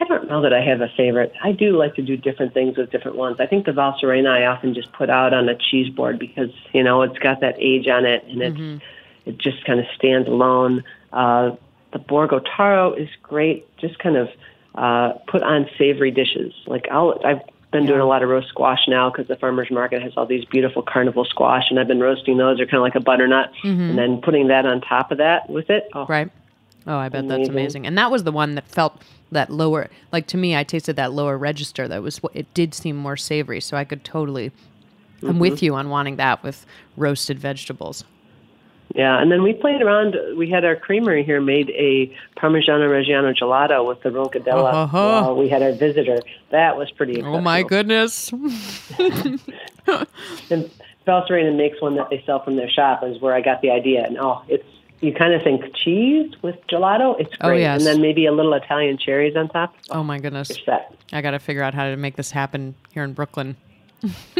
[0.00, 1.32] I don't know that I have a favorite.
[1.42, 3.36] I do like to do different things with different ones.
[3.38, 6.82] I think the Valserena I often just put out on a cheese board because you
[6.82, 8.56] know it's got that age on it and it's
[9.26, 10.82] it just kind of stands alone.
[11.12, 11.50] Uh,
[11.92, 13.66] the Borgo Taro is great.
[13.76, 14.28] Just kind of
[14.74, 16.54] uh, put on savory dishes.
[16.66, 20.02] Like I'll I've been doing a lot of roast squash now because the farmers market
[20.02, 22.56] has all these beautiful carnival squash, and I've been roasting those.
[22.56, 23.52] They're kind of like a butternut,
[23.90, 25.88] and then putting that on top of that with it.
[25.94, 26.30] Oh, Right.
[26.86, 27.54] Oh, I bet that's Amazing.
[27.54, 27.86] amazing.
[27.86, 29.02] And that was the one that felt
[29.32, 31.86] that lower, like to me, I tasted that lower register.
[31.86, 33.60] That was what it did seem more savory.
[33.60, 34.50] So I could totally,
[35.22, 35.66] I'm with mm-hmm.
[35.66, 36.66] you on wanting that with
[36.96, 38.04] roasted vegetables.
[38.94, 40.16] Yeah, and then we played around.
[40.36, 45.36] We had our creamery here made a Parmigiano Reggiano gelato with the Roncadella oh, while
[45.36, 46.18] we had our visitor.
[46.50, 47.22] That was pretty.
[47.22, 48.32] Oh my goodness.
[50.50, 50.70] And
[51.06, 54.04] Valserena makes one that they sell from their shop is where I got the idea.
[54.04, 54.64] And oh, it's
[55.00, 57.18] you kind of think cheese with gelato.
[57.18, 57.60] It's Oh, great.
[57.60, 57.78] yes.
[57.80, 59.74] And then maybe a little Italian cherries on top.
[59.90, 60.50] Oh my goodness.
[61.12, 63.56] I got to figure out how to make this happen here in Brooklyn.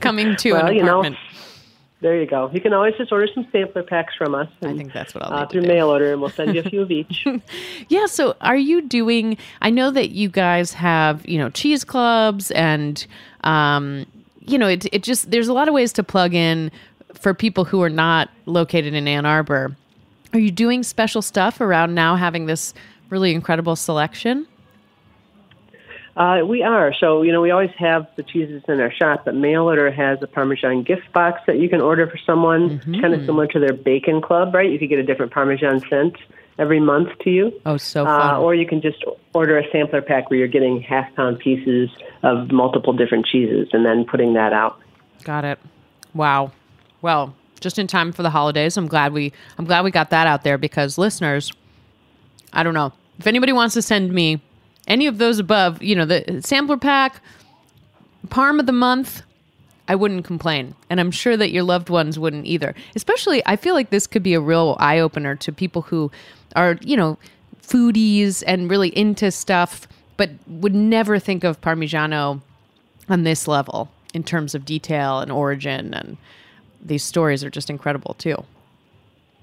[0.00, 1.16] Coming to Well, an you know, apartment.
[2.00, 2.48] There you go.
[2.52, 4.48] You can always just order some sampler packs from us.
[4.62, 5.68] I think that's what I'll uh, through do.
[5.68, 7.26] mail order, and we'll send you a few of each.
[7.88, 8.06] Yeah.
[8.06, 9.36] So, are you doing?
[9.62, 13.04] I know that you guys have, you know, cheese clubs, and
[13.42, 14.06] um,
[14.40, 16.70] you know, it it just there's a lot of ways to plug in
[17.20, 19.76] for people who are not located in Ann Arbor.
[20.32, 22.74] Are you doing special stuff around now having this
[23.10, 24.46] really incredible selection?
[26.16, 26.92] Uh, we are.
[26.98, 30.20] So, you know, we always have the cheeses in our shop, but mail order has
[30.20, 33.00] a Parmesan gift box that you can order for someone, Mm-hmm.
[33.00, 34.68] kind of similar to their bacon club, right?
[34.70, 36.16] You could get a different Parmesan sent
[36.58, 37.52] every month to you.
[37.64, 38.34] Oh, so fun.
[38.34, 41.88] Uh, or you can just order a sampler pack where you're getting half pound pieces
[42.24, 44.80] of multiple different cheeses and then putting that out.
[45.22, 45.60] Got it.
[46.14, 46.50] Wow.
[47.02, 48.76] Well, just in time for the holidays.
[48.76, 51.52] I'm glad we I'm glad we got that out there because listeners,
[52.52, 52.92] I don't know.
[53.18, 54.40] If anybody wants to send me
[54.86, 57.20] any of those above, you know, the sampler pack,
[58.28, 59.22] Parm of the month,
[59.86, 60.74] I wouldn't complain.
[60.90, 62.74] And I'm sure that your loved ones wouldn't either.
[62.94, 66.10] Especially I feel like this could be a real eye opener to people who
[66.56, 67.18] are, you know,
[67.62, 69.86] foodies and really into stuff,
[70.16, 72.40] but would never think of Parmigiano
[73.08, 76.16] on this level in terms of detail and origin and
[76.82, 78.44] these stories are just incredible too.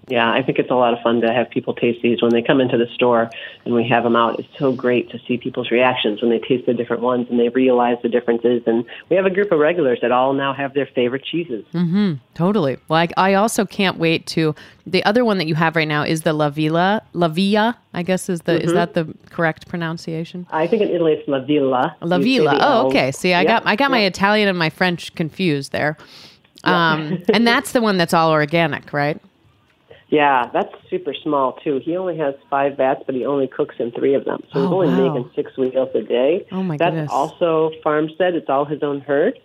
[0.08, 2.42] Yeah, I think it's a lot of fun to have people taste these when they
[2.42, 3.30] come into the store
[3.66, 4.40] and we have them out.
[4.40, 7.50] It's so great to see people's reactions when they taste the different ones and they
[7.50, 8.62] realize the differences.
[8.68, 11.66] And we have a group of regulars that all now have their favorite cheeses.
[11.74, 12.78] Mm-hmm, totally.
[12.88, 14.54] Like I also can't wait to
[14.86, 18.04] the other one that you have right now is the La Villa, La Villa, I
[18.04, 20.46] guess is the is that the correct pronunciation?
[20.52, 21.96] I think in Italy it's La Villa.
[22.02, 22.60] La Villa.
[22.62, 23.12] Oh, okay.
[23.12, 24.06] See, I got I got my.
[24.06, 25.98] Italian and my French confused there.
[26.66, 29.22] Um, and that's the one that's all organic, right?
[30.10, 31.80] Yeah, that's super small too.
[31.84, 34.42] He only has five vats, but he only cooks in three of them.
[34.54, 35.14] So he's Oh, only wow.
[35.14, 36.46] making six wheels a day.
[36.52, 37.12] Oh, my that's goodness.
[37.12, 38.36] also farmstead.
[38.36, 39.40] It's all his own herd.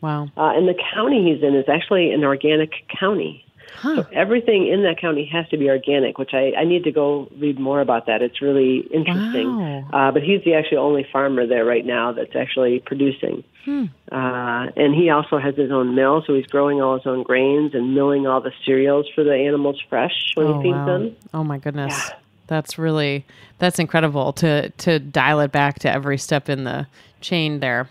[0.00, 0.24] Wow.
[0.36, 2.70] Uh, and the county he's in is actually an organic
[3.00, 3.44] county.
[3.82, 7.28] So everything in that county has to be organic, which I, I need to go
[7.38, 8.22] read more about that.
[8.22, 9.56] It's really interesting.
[9.56, 9.88] Wow.
[9.92, 13.44] Uh, but he's the actually only farmer there right now that's actually producing.
[13.64, 13.84] Hmm.
[14.10, 17.74] Uh, and he also has his own mill, so he's growing all his own grains
[17.74, 20.86] and milling all the cereals for the animals fresh when Oh, he feeds wow.
[20.86, 21.16] them.
[21.34, 22.10] Oh my goodness.
[22.46, 23.26] That's really
[23.58, 26.86] that's incredible to to dial it back to every step in the
[27.20, 27.90] chain there.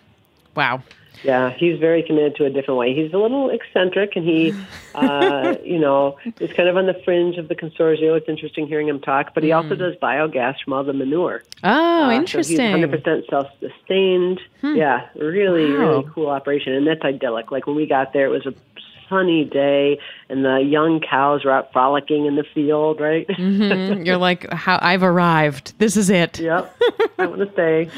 [0.55, 0.82] Wow.
[1.24, 2.93] Yeah, he's very committed to a different way.
[2.95, 4.53] He's a little eccentric, and he,
[4.95, 8.15] uh, you know, is kind of on the fringe of the consorzio.
[8.18, 11.43] It's interesting hearing him talk, but he also does biogas from all the manure.
[11.63, 12.57] Oh, Uh, interesting.
[12.57, 14.39] So he's 100% self-sustained.
[14.63, 15.78] Yeah, really, Wow.
[15.80, 17.51] really cool operation, and that's idyllic.
[17.51, 18.53] Like when we got there, it was a
[19.09, 19.99] sunny day,
[20.30, 22.99] and the young cows were out frolicking in the field.
[22.99, 23.26] Right?
[23.28, 24.05] Mhm.
[24.05, 25.74] You're like, how I've arrived.
[25.80, 26.39] This is it.
[26.39, 26.76] yep.
[27.18, 27.89] I want to stay.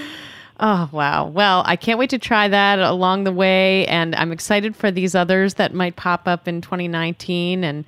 [0.60, 1.28] Oh, wow.
[1.28, 3.86] Well, I can't wait to try that along the way.
[3.88, 7.64] And I'm excited for these others that might pop up in 2019.
[7.64, 7.86] And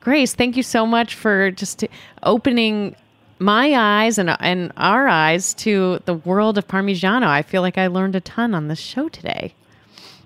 [0.00, 1.84] Grace, thank you so much for just
[2.22, 2.96] opening
[3.38, 7.26] my eyes and and our eyes to the world of Parmigiano.
[7.26, 9.52] I feel like I learned a ton on this show today.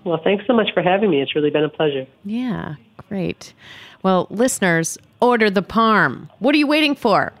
[0.03, 1.21] Well, thanks so much for having me.
[1.21, 2.07] It's really been a pleasure.
[2.23, 2.75] Yeah,
[3.09, 3.53] great.
[4.01, 6.29] Well, listeners, order the parm.
[6.39, 7.33] What are you waiting for?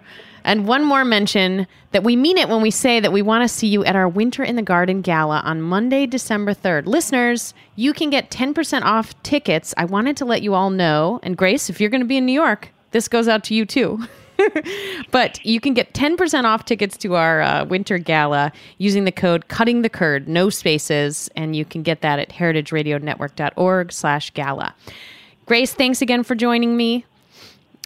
[0.43, 3.47] And one more mention that we mean it when we say that we want to
[3.47, 6.85] see you at our Winter in the Garden Gala on Monday, December 3rd.
[6.85, 9.73] Listeners, you can get 10% off tickets.
[9.77, 11.19] I wanted to let you all know.
[11.23, 13.65] And Grace, if you're going to be in New York, this goes out to you
[13.65, 13.99] too.
[15.11, 19.47] but you can get 10% off tickets to our uh, winter gala using the code
[19.47, 24.73] cutting the curd no spaces and you can get that at heritageradionetwork.org slash gala
[25.45, 27.05] grace thanks again for joining me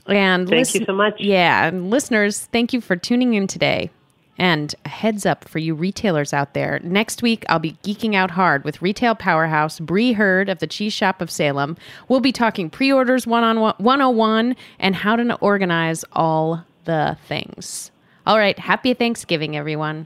[0.08, 1.20] and thank listen- you so much.
[1.20, 3.90] Yeah, and listeners, thank you for tuning in today.
[4.38, 6.82] And a heads up for you retailers out there.
[6.84, 10.92] Next week, I'll be geeking out hard with retail powerhouse Bree Hurd of the Cheese
[10.92, 11.78] Shop of Salem.
[12.10, 17.92] We'll be talking pre orders 101 and how to organize all the things.
[18.28, 20.06] All right, happy Thanksgiving, everyone.